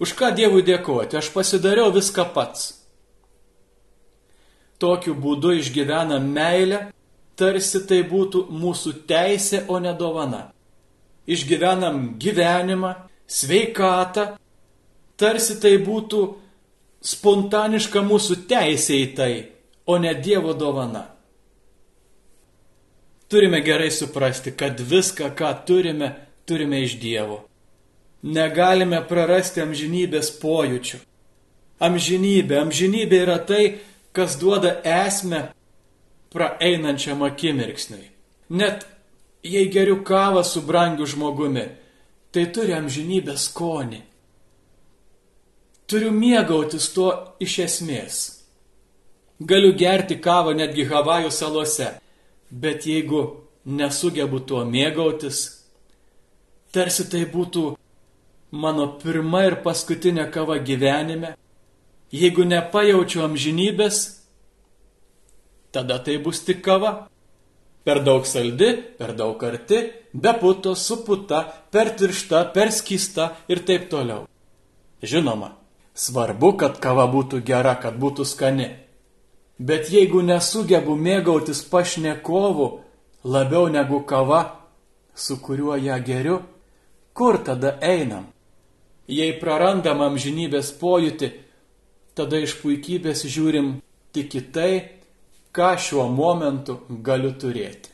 Už 0.00 0.14
ką 0.16 0.32
Dievui 0.34 0.64
dėkoti? 0.64 1.18
Aš 1.20 1.28
pasidariau 1.34 1.92
viską 1.92 2.24
pats. 2.34 2.72
Tokiu 4.80 5.12
būdu 5.14 5.52
išgyvenam 5.60 6.24
meilę, 6.32 6.80
tarsi 7.38 7.84
tai 7.86 8.00
būtų 8.08 8.48
mūsų 8.50 8.96
teisė, 9.06 9.62
o 9.68 9.78
ne 9.78 9.92
dovana. 9.94 10.48
Išgyvenam 11.28 12.16
gyvenimą, 12.18 12.96
sveikatą, 13.28 14.32
tarsi 15.20 15.60
tai 15.62 15.76
būtų 15.84 16.24
spontaniška 17.12 18.02
mūsų 18.02 18.40
teisė 18.48 18.98
į 19.04 19.08
tai, 19.14 19.32
o 19.86 20.00
ne 20.00 20.16
Dievo 20.16 20.56
dovana. 20.56 21.12
Turime 23.32 23.60
gerai 23.60 23.90
suprasti, 23.90 24.52
kad 24.52 24.80
viską, 24.80 25.30
ką 25.32 25.64
turime, 25.64 26.08
turime 26.44 26.82
iš 26.84 26.98
Dievo. 27.00 27.38
Negalime 28.22 28.98
prarasti 29.08 29.62
amžinybės 29.64 30.28
pojūčių. 30.42 30.98
Amžinybė, 31.80 32.58
amžinybė 32.60 33.20
yra 33.24 33.38
tai, 33.48 33.62
kas 34.12 34.36
duoda 34.36 34.74
esmę 34.84 35.40
praeinančiam 36.28 37.24
akimirksniui. 37.24 38.04
Net 38.52 38.84
jei 39.40 39.64
geriu 39.72 40.02
kavą 40.04 40.44
su 40.44 40.60
brangiu 40.68 41.08
žmogumi, 41.08 41.64
tai 42.36 42.44
turi 42.52 42.76
amžinybės 42.76 43.48
skonį. 43.48 44.02
Turiu 45.88 46.12
mėgautis 46.12 46.92
tuo 46.92 47.08
iš 47.40 47.58
esmės. 47.64 48.22
Galiu 49.40 49.72
gerti 49.72 50.20
kavą 50.20 50.52
netgi 50.52 50.84
Havajų 50.92 51.32
salose 51.32 51.94
bet 52.52 52.86
jeigu 52.86 53.22
nesugebu 53.64 54.42
tuo 54.46 54.64
mėgautis, 54.68 55.44
tarsi 56.72 57.08
tai 57.08 57.24
būtų 57.32 57.72
mano 58.52 58.88
pirma 59.00 59.46
ir 59.48 59.60
paskutinė 59.64 60.28
kava 60.32 60.58
gyvenime, 60.60 61.34
jeigu 62.12 62.44
nepajaučiu 62.44 63.24
amžinybės, 63.24 64.02
tada 65.72 65.98
tai 66.04 66.18
bus 66.20 66.44
tik 66.44 66.62
kava. 66.64 67.08
Per 67.82 67.98
daug 68.06 68.22
saldi, 68.30 68.76
per 68.98 69.10
daug 69.18 69.40
arti, 69.42 69.80
be 70.14 70.30
puto, 70.38 70.76
su 70.78 71.00
puta, 71.02 71.40
per 71.72 71.90
tiršta, 71.98 72.44
per 72.54 72.70
skysta 72.70 73.32
ir 73.50 73.64
taip 73.66 73.88
toliau. 73.90 74.28
Žinoma, 75.02 75.48
svarbu, 75.90 76.52
kad 76.60 76.78
kava 76.78 77.08
būtų 77.10 77.40
gera, 77.42 77.74
kad 77.82 77.98
būtų 77.98 78.28
skani. 78.28 78.68
Bet 79.62 79.92
jeigu 79.92 80.22
nesugebu 80.26 80.96
mėgautis 80.98 81.60
pašnekovu 81.70 82.66
labiau 83.34 83.68
negu 83.70 84.00
kava, 84.08 84.40
su 85.14 85.36
kuriuo 85.44 85.76
ją 85.78 85.98
geriu, 86.02 86.38
kur 87.14 87.38
tada 87.46 87.76
einam? 87.78 88.26
Jei 89.06 89.36
prarandam 89.38 90.02
amžinybės 90.02 90.72
pojūtį, 90.80 91.28
tada 92.18 92.40
iš 92.42 92.56
puikybės 92.62 93.22
žiūrim 93.28 93.76
tik 94.14 94.34
į 94.40 94.42
tai, 94.54 94.72
ką 95.54 95.70
šiuo 95.78 96.08
momentu 96.10 96.80
galiu 97.04 97.34
turėti. 97.38 97.92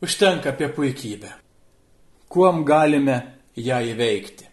Užtenka 0.00 0.54
apie 0.54 0.68
puikybę. 0.72 1.32
Kuom 2.32 2.64
galime 2.64 3.16
ją 3.56 3.80
įveikti? 3.92 4.46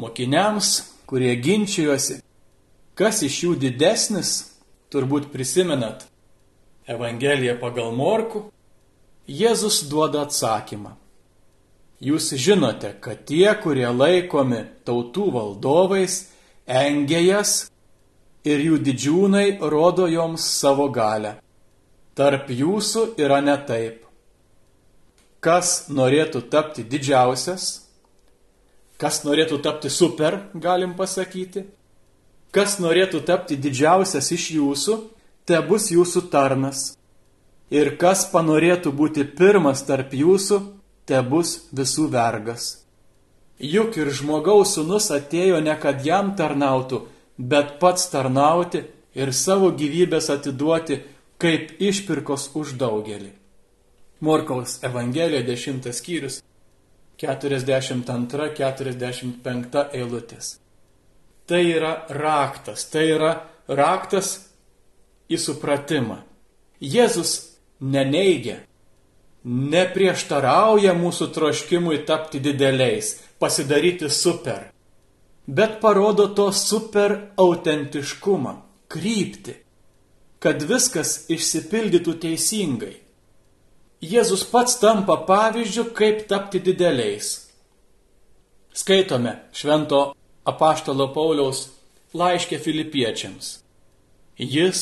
Mokiniams 0.00 0.70
kurie 1.10 1.34
ginčijosi, 1.42 2.20
kas 2.94 3.24
iš 3.26 3.40
jų 3.44 3.56
didesnis, 3.58 4.30
turbūt 4.94 5.32
prisimenat 5.32 6.06
Evangeliją 6.90 7.56
pagal 7.58 7.90
Morku, 7.94 8.44
Jėzus 9.30 9.84
duoda 9.90 10.24
atsakymą. 10.26 10.96
Jūs 12.02 12.30
žinote, 12.34 12.94
kad 13.02 13.26
tie, 13.28 13.50
kurie 13.62 13.86
laikomi 13.90 14.62
tautų 14.86 15.26
valdovais, 15.34 16.22
engia 16.66 17.20
jas 17.22 17.52
ir 18.46 18.62
jų 18.64 18.80
didžiūnai 18.86 19.60
rodo 19.60 20.06
joms 20.10 20.46
savo 20.46 20.88
galę. 20.94 21.36
Tarp 22.16 22.50
jūsų 22.54 23.04
yra 23.20 23.42
ne 23.44 23.58
taip. 23.68 24.06
Kas 25.44 25.90
norėtų 25.90 26.46
tapti 26.50 26.82
didžiausias, 26.86 27.89
Kas 29.00 29.22
norėtų 29.24 29.62
tapti 29.64 29.88
super, 29.88 30.36
galim 30.52 30.92
pasakyti. 30.98 31.64
Kas 32.52 32.76
norėtų 32.82 33.22
tapti 33.24 33.56
didžiausias 33.56 34.28
iš 34.36 34.50
jūsų, 34.58 34.96
te 35.48 35.60
bus 35.64 35.88
jūsų 35.94 36.26
tarnas. 36.32 36.82
Ir 37.70 37.94
kas 37.96 38.26
panorėtų 38.32 38.92
būti 38.92 39.24
pirmas 39.24 39.84
tarp 39.86 40.12
jūsų, 40.12 40.60
te 41.06 41.22
bus 41.22 41.54
visų 41.72 42.10
vergas. 42.12 42.80
Juk 43.60 43.96
ir 44.00 44.10
žmogaus 44.12 44.74
sunus 44.76 45.10
atėjo 45.14 45.60
ne 45.64 45.76
kad 45.80 46.04
jam 46.04 46.34
tarnautų, 46.36 47.04
bet 47.38 47.78
pats 47.80 48.08
tarnauti 48.12 48.84
ir 49.14 49.32
savo 49.32 49.70
gyvybės 49.72 50.28
atiduoti 50.34 51.00
kaip 51.40 51.76
išpirkos 51.80 52.50
už 52.56 52.76
daugelį. 52.80 53.32
Morkaus 54.20 54.78
Evangelija 54.84 55.40
10 55.46 55.88
skyrius 55.96 56.42
42-45 57.20 59.94
eilutės. 59.96 60.46
Tai 61.46 61.62
yra 61.66 62.06
raktas, 62.14 62.90
tai 62.90 63.04
yra 63.16 63.32
raktas 63.68 64.50
į 65.30 65.38
supratimą. 65.38 66.18
Jėzus 66.80 67.58
neneigia, 67.80 68.56
neprieštarauja 69.44 70.94
mūsų 70.96 71.26
troškimui 71.34 71.98
tapti 72.08 72.40
dideliais, 72.40 73.20
pasidaryti 73.40 74.08
super, 74.12 74.70
bet 75.46 75.80
parodo 75.80 76.28
to 76.36 76.52
super 76.52 77.32
autentiškumą, 77.40 78.54
krypti, 78.90 79.54
kad 80.40 80.62
viskas 80.64 81.26
išsipildytų 81.32 82.16
teisingai. 82.24 82.94
Jėzus 84.00 84.46
pats 84.48 84.78
tampa 84.80 85.18
pavyzdžių, 85.28 85.82
kaip 85.92 86.22
tapti 86.28 86.56
dideliais. 86.64 87.34
Skaitome 88.72 89.34
švento 89.52 90.14
apaštalo 90.48 91.10
Pauliaus 91.12 91.66
laiškė 92.16 92.56
filipiečiams. 92.64 93.58
Jis, 94.40 94.80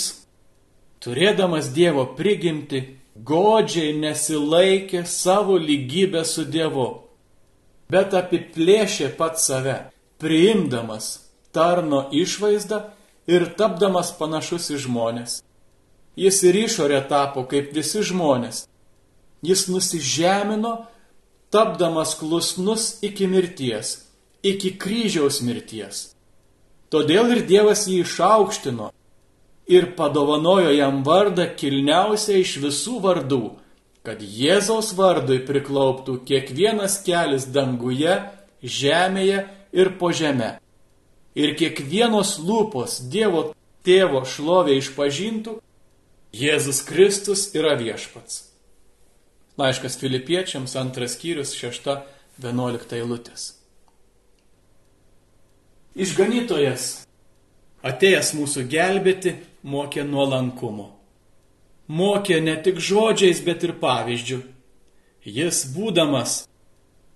turėdamas 1.03 1.73
Dievo 1.75 2.05
prigimti, 2.15 2.85
godžiai 3.19 3.97
nesilaikė 3.99 5.03
savo 5.03 5.59
lygybę 5.59 6.23
su 6.23 6.47
Dievu, 6.47 6.87
bet 7.91 8.15
apiplėšė 8.15 9.11
pat 9.19 9.43
save, 9.43 9.79
priimdamas 10.23 11.11
tarno 11.51 12.05
išvaizdą 12.15 12.85
ir 13.27 13.51
tapdamas 13.59 14.15
panašus 14.15 14.71
į 14.71 14.83
žmonės. 14.87 15.41
Jis 16.15 16.43
ir 16.47 16.63
išorė 16.69 17.03
tapo 17.11 17.49
kaip 17.51 17.75
visi 17.75 18.07
žmonės, 18.07 18.69
Jis 19.43 19.69
nusižemino, 19.71 20.87
tapdamas 21.51 22.15
klusnus 22.19 22.99
iki 23.03 23.27
mirties, 23.27 24.05
iki 24.43 24.75
kryžiaus 24.79 25.41
mirties. 25.47 26.09
Todėl 26.91 27.35
ir 27.37 27.45
Dievas 27.47 27.85
jį 27.89 28.01
išaukštino 28.03 28.91
ir 29.69 29.93
padovanojo 29.97 30.73
jam 30.73 31.03
vardą 31.05 31.45
kilniausią 31.61 32.41
iš 32.43 32.57
visų 32.63 32.99
vardų, 33.05 33.43
kad 34.03 34.23
Jėzaus 34.25 34.95
vardui 34.97 35.43
priklauptų 35.45 36.23
kiekvienas 36.29 37.03
kelias 37.05 37.45
danguje, 37.53 38.17
žemėje 38.65 39.45
ir 39.77 39.93
po 40.01 40.11
žemę. 40.17 40.57
Ir 41.37 41.55
kiekvienos 41.61 42.39
lūpos 42.41 43.03
Dievo 43.13 43.51
tėvo 43.85 44.25
šlovė 44.25 44.79
išpažintų, 44.81 45.59
Jėzus 46.33 46.83
Kristus 46.89 47.51
yra 47.57 47.77
viešpats. 47.77 48.48
Laiškas 49.59 49.99
filipiečiams, 49.99 50.77
antras 50.79 51.17
skyrius, 51.17 51.55
šešta, 51.59 52.03
vienuolikta 52.39 52.99
eilutės. 53.01 53.51
Išganytojas, 55.99 56.85
atėjęs 57.83 58.31
mūsų 58.39 58.63
gelbėti, 58.71 59.35
mokė 59.67 60.05
nuolankumo. 60.07 60.93
Mokė 61.89 62.39
ne 62.45 62.55
tik 62.63 62.79
žodžiais, 62.79 63.41
bet 63.43 63.65
ir 63.67 63.75
pavyzdžių. 63.81 64.39
Jis, 65.27 65.65
būdamas 65.75 66.45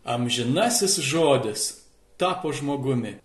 amžinasis 0.02 0.98
žodis, 0.98 1.68
tapo 2.18 2.50
žmogumi. 2.50 3.20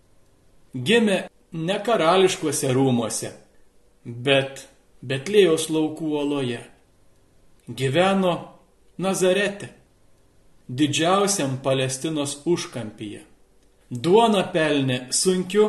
Gimė 0.76 1.24
ne 1.58 1.78
karališkuose 1.82 2.70
rūmuose, 2.76 3.32
bet 4.06 4.68
Betlėjaus 5.02 5.68
laukų 5.70 6.14
oloje. 6.22 6.62
Gyveno 7.70 8.57
Nazarete, 8.98 9.70
didžiausiam 10.68 11.60
Palestinos 11.64 12.40
užkampyje. 12.50 13.22
Duona 13.92 14.42
pelnė 14.50 14.98
sunkiu 15.14 15.68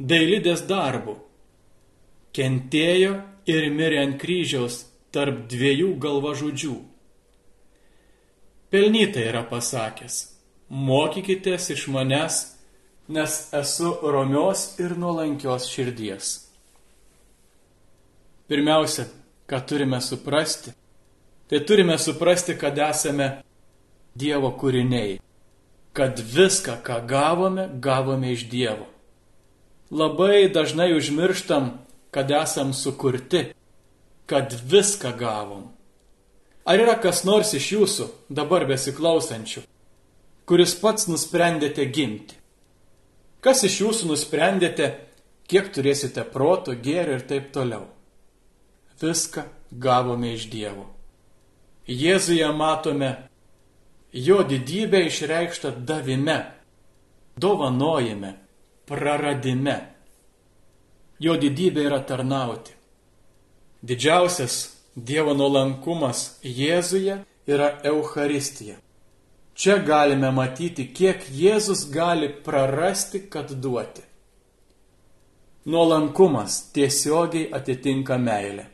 dailidės 0.00 0.64
darbu. 0.70 1.18
Kentėjo 2.32 3.12
ir 3.52 3.68
mirė 3.76 4.00
ant 4.06 4.18
kryžiaus 4.22 4.80
tarp 5.12 5.44
dviejų 5.52 5.92
galvažudžių. 6.00 6.78
Pelnytai 8.72 9.28
yra 9.28 9.44
pasakęs, 9.52 10.18
mokykitės 10.72 11.68
iš 11.76 11.88
manęs, 11.92 12.42
nes 13.12 13.40
esu 13.52 13.98
romios 14.00 14.70
ir 14.80 14.96
nuolankios 14.96 15.68
širdies. 15.68 16.38
Pirmiausia, 18.48 19.10
ką 19.44 19.60
turime 19.68 20.00
suprasti, 20.00 20.72
tai 21.52 21.64
turime 21.64 21.98
suprasti, 21.98 22.54
kad 22.56 22.78
esame 22.80 23.26
Dievo 24.16 24.54
kūriniai, 24.56 25.18
kad 25.92 26.16
viską, 26.16 26.78
ką 26.80 26.94
gavome, 27.04 27.66
gavome 27.76 28.30
iš 28.32 28.46
Dievo. 28.48 28.86
Labai 29.92 30.48
dažnai 30.48 30.94
užmirštam, 30.96 31.66
kad 32.10 32.32
esam 32.32 32.72
sukurti, 32.72 33.42
kad 34.24 34.56
viską 34.64 35.12
gavom. 35.18 35.66
Ar 36.64 36.80
yra 36.80 36.94
kas 36.96 37.20
nors 37.28 37.52
iš 37.52 37.68
jūsų, 37.74 38.08
dabar 38.32 38.64
besiklausančių, 38.72 39.66
kuris 40.48 40.72
pats 40.80 41.04
nusprendėte 41.12 41.84
gimti? 41.84 42.40
Kas 43.44 43.60
iš 43.68 43.76
jūsų 43.82 44.08
nusprendėte, 44.14 44.88
kiek 45.52 45.68
turėsite 45.76 46.24
proto, 46.32 46.72
gėrio 46.72 47.20
ir 47.20 47.28
taip 47.28 47.52
toliau? 47.52 47.90
Viską 49.04 49.44
gavome 49.76 50.32
iš 50.40 50.48
Dievo. 50.48 50.91
Jėzuje 51.88 52.46
matome 52.54 53.28
jo 54.12 54.42
didybę 54.42 55.06
išreikštą 55.06 55.72
davime, 55.86 56.52
dovanojime, 57.36 58.34
praradime. 58.86 59.78
Jo 61.18 61.34
didybė 61.38 61.86
yra 61.88 62.00
tarnauti. 62.06 62.72
Didžiausias 63.82 64.78
Dievo 64.92 65.32
nuolankumas 65.34 66.38
Jėzuje 66.44 67.22
yra 67.48 67.68
Euharistija. 67.82 68.76
Čia 69.54 69.78
galime 69.78 70.30
matyti, 70.30 70.84
kiek 70.92 71.24
Jėzus 71.32 71.86
gali 71.90 72.28
prarasti, 72.28 73.22
kad 73.30 73.50
duoti. 73.52 74.02
Nuolankumas 75.64 76.72
tiesiogiai 76.74 77.48
atitinka 77.54 78.18
meilę. 78.18 78.66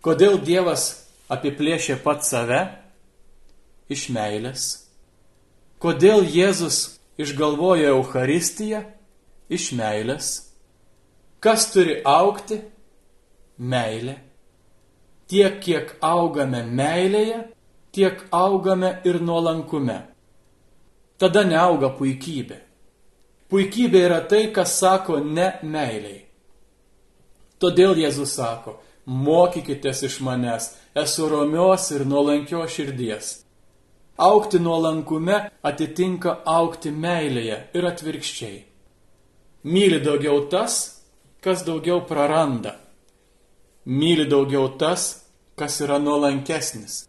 Kodėl 0.00 0.38
Dievas 0.40 1.07
apiplėšė 1.32 1.98
pat 2.04 2.24
save? 2.26 2.60
Iš 3.88 4.08
meilės. 4.12 4.64
Kodėl 5.80 6.26
Jėzus 6.28 6.98
išgalvojo 7.20 7.94
Euharistiją? 7.94 8.82
Iš 9.48 9.70
meilės. 9.78 10.30
Kas 11.40 11.70
turi 11.72 12.00
aukti? 12.04 12.60
Meilė. 13.58 14.18
Tiek, 15.28 15.58
kiek 15.60 15.92
augame 16.04 16.62
meilėje, 16.64 17.42
tiek 17.92 18.22
augame 18.32 18.94
ir 19.04 19.20
nuolankume. 19.20 19.98
Tada 21.20 21.44
neauga 21.44 21.90
puikybė. 21.98 22.58
Puikybė 23.48 24.00
yra 24.06 24.20
tai, 24.28 24.48
kas 24.52 24.76
sako 24.80 25.18
ne 25.24 25.50
meiliai. 25.62 26.22
Todėl 27.58 27.96
Jėzus 27.98 28.36
sako, 28.38 28.76
mokykitės 29.08 30.02
iš 30.04 30.20
manęs, 30.24 30.72
esu 30.94 31.28
romios 31.32 31.88
ir 31.96 32.04
nuolankios 32.06 32.74
širdies. 32.76 33.28
Aukti 34.18 34.58
nuolankume 34.60 35.38
atitinka 35.62 36.40
aukti 36.44 36.90
meilėje 36.92 37.58
ir 37.78 37.88
atvirkščiai. 37.88 38.58
Myli 39.64 40.00
daugiau 40.04 40.44
tas, 40.52 40.76
kas 41.40 41.64
daugiau 41.64 42.02
praranda. 42.06 42.76
Myli 43.86 44.26
daugiau 44.28 44.68
tas, 44.78 45.24
kas 45.56 45.80
yra 45.80 45.98
nuolankesnis. 46.02 47.06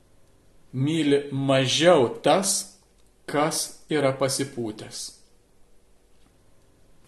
Myli 0.74 1.26
mažiau 1.34 2.08
tas, 2.24 2.78
kas 3.26 3.82
yra 3.90 4.14
pasipūtęs. 4.18 5.00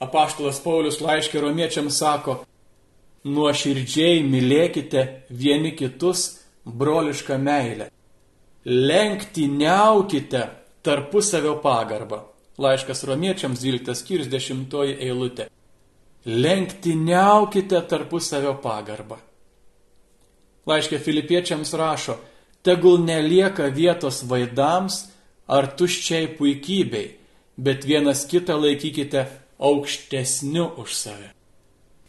Apaštalas 0.01 0.57
Paulius 0.63 0.97
laiškė 0.97 1.43
romiečiams 1.43 1.99
sako, 2.01 2.41
nuoširdžiai 3.25 4.21
mylėkite 4.25 5.05
vieni 5.29 5.75
kitus 5.77 6.41
brolišką 6.65 7.37
meilę. 7.37 7.89
Lenktyniaukite 8.65 10.41
tarpusavio 10.81 11.57
pagarbą. 11.61 12.21
Laiškas 12.61 13.03
romiečiams 13.09 13.61
12 13.61 13.95
skyrius 13.97 14.29
10 14.29 14.75
eilutė. 14.99 15.47
Lenktyniaukite 16.25 17.81
tarpusavio 17.89 18.53
pagarbą. 18.61 19.17
Laiškė 20.69 20.99
filipiečiams 21.01 21.73
rašo, 21.73 22.19
tegul 22.61 23.01
nelieka 23.01 23.65
vietos 23.73 24.21
vaidams 24.29 25.07
ar 25.49 25.71
tuščiai 25.77 26.29
puikybei, 26.37 27.07
bet 27.57 27.85
vienas 27.89 28.27
kitą 28.29 28.59
laikykite 28.61 29.25
aukštesniu 29.57 30.69
už 30.77 30.93
save. 30.93 31.40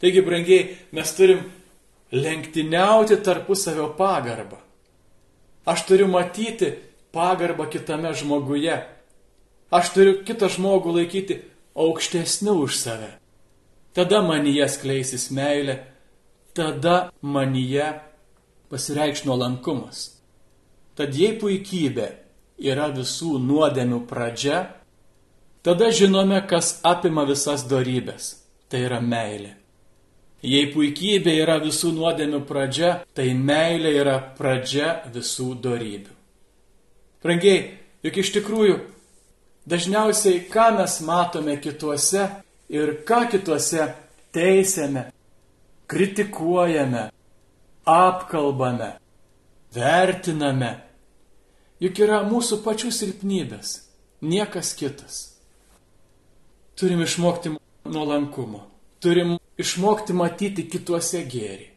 Taigi, 0.03 0.19
brangiai, 0.19 0.63
mes 0.91 1.11
turim 1.15 1.45
lenktyniauti 2.11 3.15
tarpusavio 3.23 3.93
pagarbą. 3.95 4.57
Aš 5.65 5.85
turiu 5.87 6.09
matyti 6.11 6.73
pagarbą 7.15 7.69
kitame 7.71 8.11
žmoguje. 8.13 8.75
Aš 9.71 9.93
turiu 9.95 10.17
kitą 10.27 10.49
žmogų 10.51 10.97
laikyti 10.97 11.39
aukštesniu 11.73 12.57
už 12.65 12.75
save. 12.81 13.09
Tada 13.95 14.19
manyje 14.25 14.67
skleisis 14.75 15.29
meilė, 15.31 15.79
tada 16.51 17.13
manyje 17.21 17.87
pasireikš 18.67 19.23
nuolankumas. 19.23 20.05
Tad 20.99 21.15
jei 21.15 21.37
puikybė 21.39 22.11
yra 22.59 22.91
visų 22.91 23.37
nuodėmių 23.39 24.03
pradžia, 24.09 24.67
tada 25.63 25.89
žinome, 25.95 26.43
kas 26.43 26.79
apima 26.83 27.23
visas 27.29 27.63
darybės. 27.71 28.33
Tai 28.67 28.83
yra 28.83 28.99
meilė. 28.99 29.62
Jei 30.43 30.67
puikybė 30.73 31.37
yra 31.39 31.55
visų 31.63 31.93
nuodėmių 31.95 32.41
pradžia, 32.47 32.97
tai 33.15 33.29
meilė 33.31 33.93
yra 34.01 34.17
pradžia 34.35 34.97
visų 35.13 35.53
darybių. 35.63 36.11
Prangiai, 37.23 37.61
juk 38.03 38.17
iš 38.19 38.33
tikrųjų 38.35 38.81
dažniausiai 39.71 40.41
ką 40.51 40.65
mes 40.75 40.97
matome 41.07 41.55
kituose 41.63 42.25
ir 42.67 42.91
ką 43.07 43.21
kituose 43.31 43.87
teisėme, 44.35 45.05
kritikuojame, 45.87 47.05
apkalbame, 47.87 48.89
vertiname, 49.71 50.73
juk 51.79 52.03
yra 52.03 52.19
mūsų 52.27 52.59
pačių 52.67 52.91
silpnybės, 52.91 53.77
niekas 54.19 54.75
kitas. 54.75 55.23
Turim 56.75 57.03
išmokti 57.07 57.55
nuolankumo, 57.87 58.65
turim 59.03 59.37
išmokti 59.59 60.15
matyti 60.15 60.65
kituose 60.71 61.25
gėrį. 61.27 61.67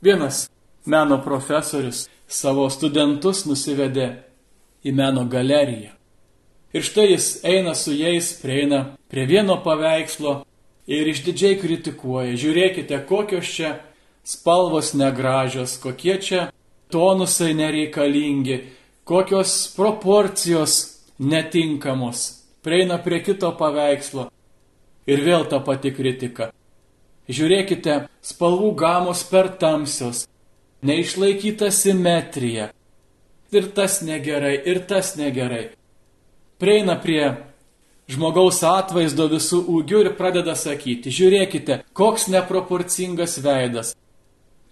Vienas 0.00 0.46
meno 0.88 1.20
profesorius 1.22 2.06
savo 2.26 2.66
studentus 2.72 3.44
nusivedė 3.44 4.08
į 4.86 4.94
meno 4.96 5.26
galeriją. 5.28 5.92
Ir 6.72 6.86
štai 6.86 7.10
jis 7.10 7.26
eina 7.44 7.74
su 7.74 7.92
jais, 7.92 8.32
prieina 8.40 8.94
prie 9.10 9.26
vieno 9.26 9.58
paveikslo 9.64 10.40
ir 10.86 11.10
išdidžiai 11.10 11.58
kritikuoja. 11.60 12.36
Žiūrėkite, 12.38 13.02
kokios 13.10 13.50
čia 13.50 13.74
spalvos 14.24 14.94
negražios, 14.94 15.76
kokie 15.82 16.16
čia 16.22 16.48
tonusai 16.90 17.52
nereikalingi, 17.58 18.60
kokios 19.04 19.74
proporcijos 19.76 20.78
netinkamos. 21.18 22.46
Prieina 22.62 23.00
prie 23.02 23.20
kito 23.26 23.50
paveikslo 23.58 24.30
Ir 25.10 25.22
vėl 25.26 25.46
ta 25.50 25.58
pati 25.66 25.90
kritika. 25.90 26.52
Žiūrėkite, 27.30 28.04
spalvų 28.22 28.72
gamos 28.78 29.22
per 29.26 29.48
tamsios, 29.58 30.24
neišlaikyta 30.86 31.70
simetrija. 31.74 32.70
Ir 33.50 33.70
tas 33.74 34.00
negerai, 34.06 34.54
ir 34.70 34.84
tas 34.86 35.16
negerai. 35.18 35.72
Prieina 36.62 36.94
prie 37.02 37.24
žmogaus 38.10 38.60
atvaizdo 38.66 39.26
visų 39.30 39.62
ūgių 39.74 40.04
ir 40.04 40.12
pradeda 40.18 40.54
sakyti, 40.58 41.12
žiūrėkite, 41.14 41.80
koks 41.96 42.28
neproporcingas 42.30 43.38
veidas, 43.42 43.94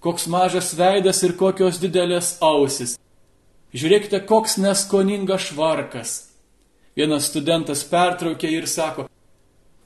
koks 0.03 0.27
mažas 0.31 0.73
veidas 0.79 1.23
ir 1.27 1.35
kokios 1.39 1.79
didelės 1.83 2.37
ausis. 2.45 2.97
Žiūrėkite, 3.75 4.23
koks 4.27 4.57
neskoningas 4.63 5.51
švarkas. 5.51 6.17
Vienas 6.99 7.29
studentas 7.31 7.85
pertraukė 7.87 8.51
ir 8.51 8.67
sako, 8.67 9.07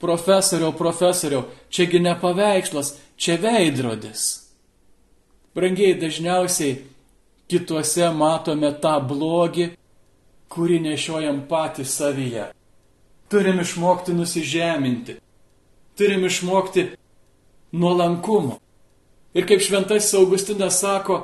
profesoriau, 0.03 0.73
profesoriau, 0.75 1.45
čiagi 1.71 2.01
ne 2.03 2.13
paveikslas, 2.19 2.97
čia 3.15 3.37
veidrodis. 3.39 4.23
Brangiai 5.55 5.95
dažniausiai 6.01 6.81
kituose 7.47 8.09
matome 8.17 8.71
tą 8.83 8.97
blogį, 9.09 9.69
kurį 10.53 10.79
nešiojam 10.87 11.43
patys 11.49 11.95
savyje. 11.97 12.49
Turim 13.29 13.61
išmokti 13.63 14.13
nusižeminti. 14.13 15.17
Turim 15.97 16.25
išmokti 16.27 16.87
nuolankumo. 17.71 18.59
Ir 19.33 19.47
kaip 19.49 19.61
šventasis 19.65 20.13
Augustinas 20.19 20.79
sako, 20.81 21.23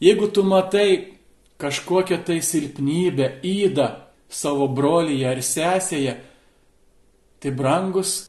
jeigu 0.00 0.28
tu 0.28 0.44
matai 0.44 1.16
kažkokią 1.60 2.18
tai 2.24 2.42
silpnybę, 2.44 3.38
įdą 3.40 3.88
savo 4.28 4.68
brolyje 4.68 5.28
ar 5.30 5.40
sesėje, 5.40 6.16
tai 7.40 7.52
brangus, 7.54 8.26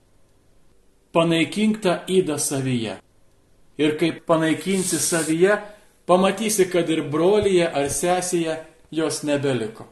panaikink 1.16 1.82
tą 1.82 2.00
įdą 2.08 2.38
savyje. 2.40 2.98
Ir 3.78 3.98
kaip 4.00 4.24
panaikinsi 4.30 5.00
savyje, 5.00 5.60
pamatysi, 6.10 6.66
kad 6.72 6.90
ir 6.90 7.04
brolyje 7.12 7.68
ar 7.68 7.90
sesėje 7.94 8.58
jos 8.92 9.22
nebeliko. 9.28 9.86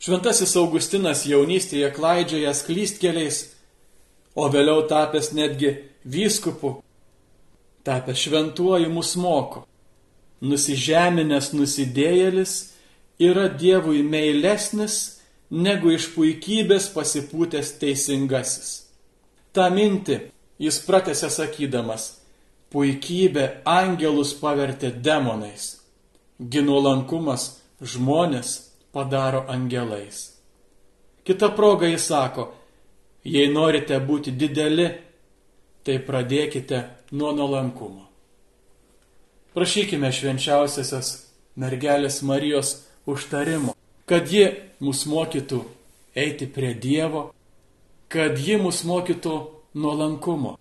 Šventasis 0.00 0.54
Augustinas 0.56 1.26
jaunystėje 1.28 1.90
klaidžiojas 1.92 2.62
klystkeliais, 2.64 3.40
o 4.32 4.48
vėliau 4.48 4.86
tapęs 4.88 5.32
netgi 5.36 5.74
vyskupu, 6.08 6.78
tapęs 7.84 8.24
šventuoju 8.24 8.88
mus 8.92 9.12
moko. 9.20 9.66
Nusižeminęs 10.40 11.50
nusidėjėlis 11.52 12.54
yra 13.20 13.50
Dievui 13.52 14.00
meilesnis 14.00 15.19
negu 15.50 15.90
iš 15.94 16.10
puikybės 16.14 16.90
pasipūtęs 16.94 17.74
teisingasis. 17.82 18.70
Ta 19.52 19.68
minti 19.74 20.20
jis 20.62 20.78
pratęsė 20.86 21.30
sakydamas, 21.34 22.20
puikybė 22.70 23.62
angelus 23.66 24.32
pavertė 24.38 24.92
demonais, 24.94 25.80
ginuolankumas 26.38 27.56
žmonės 27.82 28.52
padaro 28.94 29.44
angelais. 29.50 30.30
Kita 31.26 31.50
proga 31.56 31.90
jis 31.90 32.06
sako, 32.06 32.50
jei 33.24 33.50
norite 33.50 33.98
būti 33.98 34.32
dideli, 34.32 34.86
tai 35.84 35.98
pradėkite 35.98 36.84
nuo 37.16 37.32
nuolankumo. 37.34 38.06
Prašykime 39.50 40.12
švenčiausiasios 40.14 41.08
mergelės 41.58 42.20
Marijos 42.22 42.76
užtarimo, 43.10 43.74
kad 44.06 44.30
ji 44.30 44.46
mus 44.80 45.04
mokytų 45.06 45.60
eiti 46.16 46.48
prie 46.50 46.72
Dievo, 46.74 47.28
kad 48.10 48.38
ji 48.38 48.56
mus 48.60 48.82
mokytų 48.88 49.36
nuolankumo, 49.78 50.56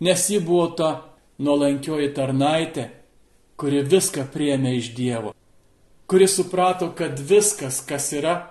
nes 0.00 0.28
ji 0.30 0.38
buvo 0.40 0.68
ta 0.78 0.92
nuolankioji 1.42 2.12
tarnaitė, 2.14 2.88
kuri 3.58 3.82
viską 3.82 4.28
priemė 4.32 4.76
iš 4.78 4.94
Dievo 4.94 5.34
kuris 6.08 6.36
suprato, 6.36 6.92
kad 6.96 7.18
viskas, 7.18 7.80
kas 7.86 8.12
yra, 8.12 8.50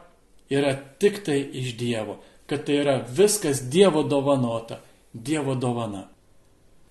yra 0.49 0.75
tik 0.99 1.23
tai 1.25 1.39
iš 1.41 1.73
Dievo, 1.77 2.19
kad 2.45 2.65
tai 2.65 2.81
yra 2.83 2.99
viskas 3.09 3.63
Dievo 3.69 4.03
dovanota, 4.03 4.79
Dievo 5.13 5.55
dovana. 5.55 6.03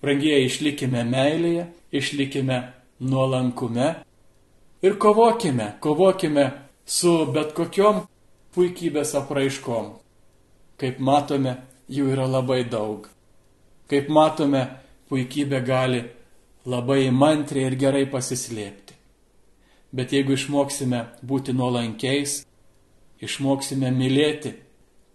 Brangieji, 0.03 0.45
išlikime 0.45 1.05
meilėje, 1.07 1.69
išlikime 1.91 2.59
nuolankume 2.99 3.87
ir 4.83 4.97
kovokime, 4.99 5.71
kovokime 5.79 6.51
su 6.87 7.13
bet 7.35 7.53
kokiom 7.57 8.05
puikybės 8.55 9.13
apraiškom. 9.19 9.91
Kaip 10.79 10.99
matome, 11.03 11.57
jų 11.91 12.11
yra 12.13 12.27
labai 12.29 12.63
daug. 12.69 13.07
Kaip 13.91 14.09
matome, 14.13 14.63
puikybė 15.09 15.61
gali 15.65 16.03
labai 16.67 17.07
įmantriai 17.07 17.67
ir 17.69 17.77
gerai 17.79 18.05
pasislėpti. 18.11 18.95
Bet 19.95 20.13
jeigu 20.15 20.35
išmoksime 20.35 21.03
būti 21.23 21.55
nuolankiais, 21.55 22.41
išmoksime 23.23 23.91
mylėti 23.95 24.53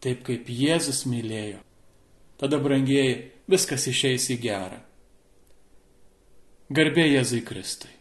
taip, 0.02 0.24
kaip 0.26 0.48
Jėzus 0.48 1.04
mylėjo, 1.06 1.60
tada, 2.40 2.58
brangieji, 2.58 3.18
viskas 3.50 3.86
išeis 3.86 4.30
į 4.34 4.38
gerą. 4.42 4.80
Garbė 6.72 7.04
Jėzui 7.04 7.42
Kristui. 7.44 7.92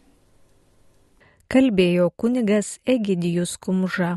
Kalbėjo 1.52 2.06
kunigas 2.22 2.68
Egidijus 2.88 3.58
Kumža. 3.60 4.14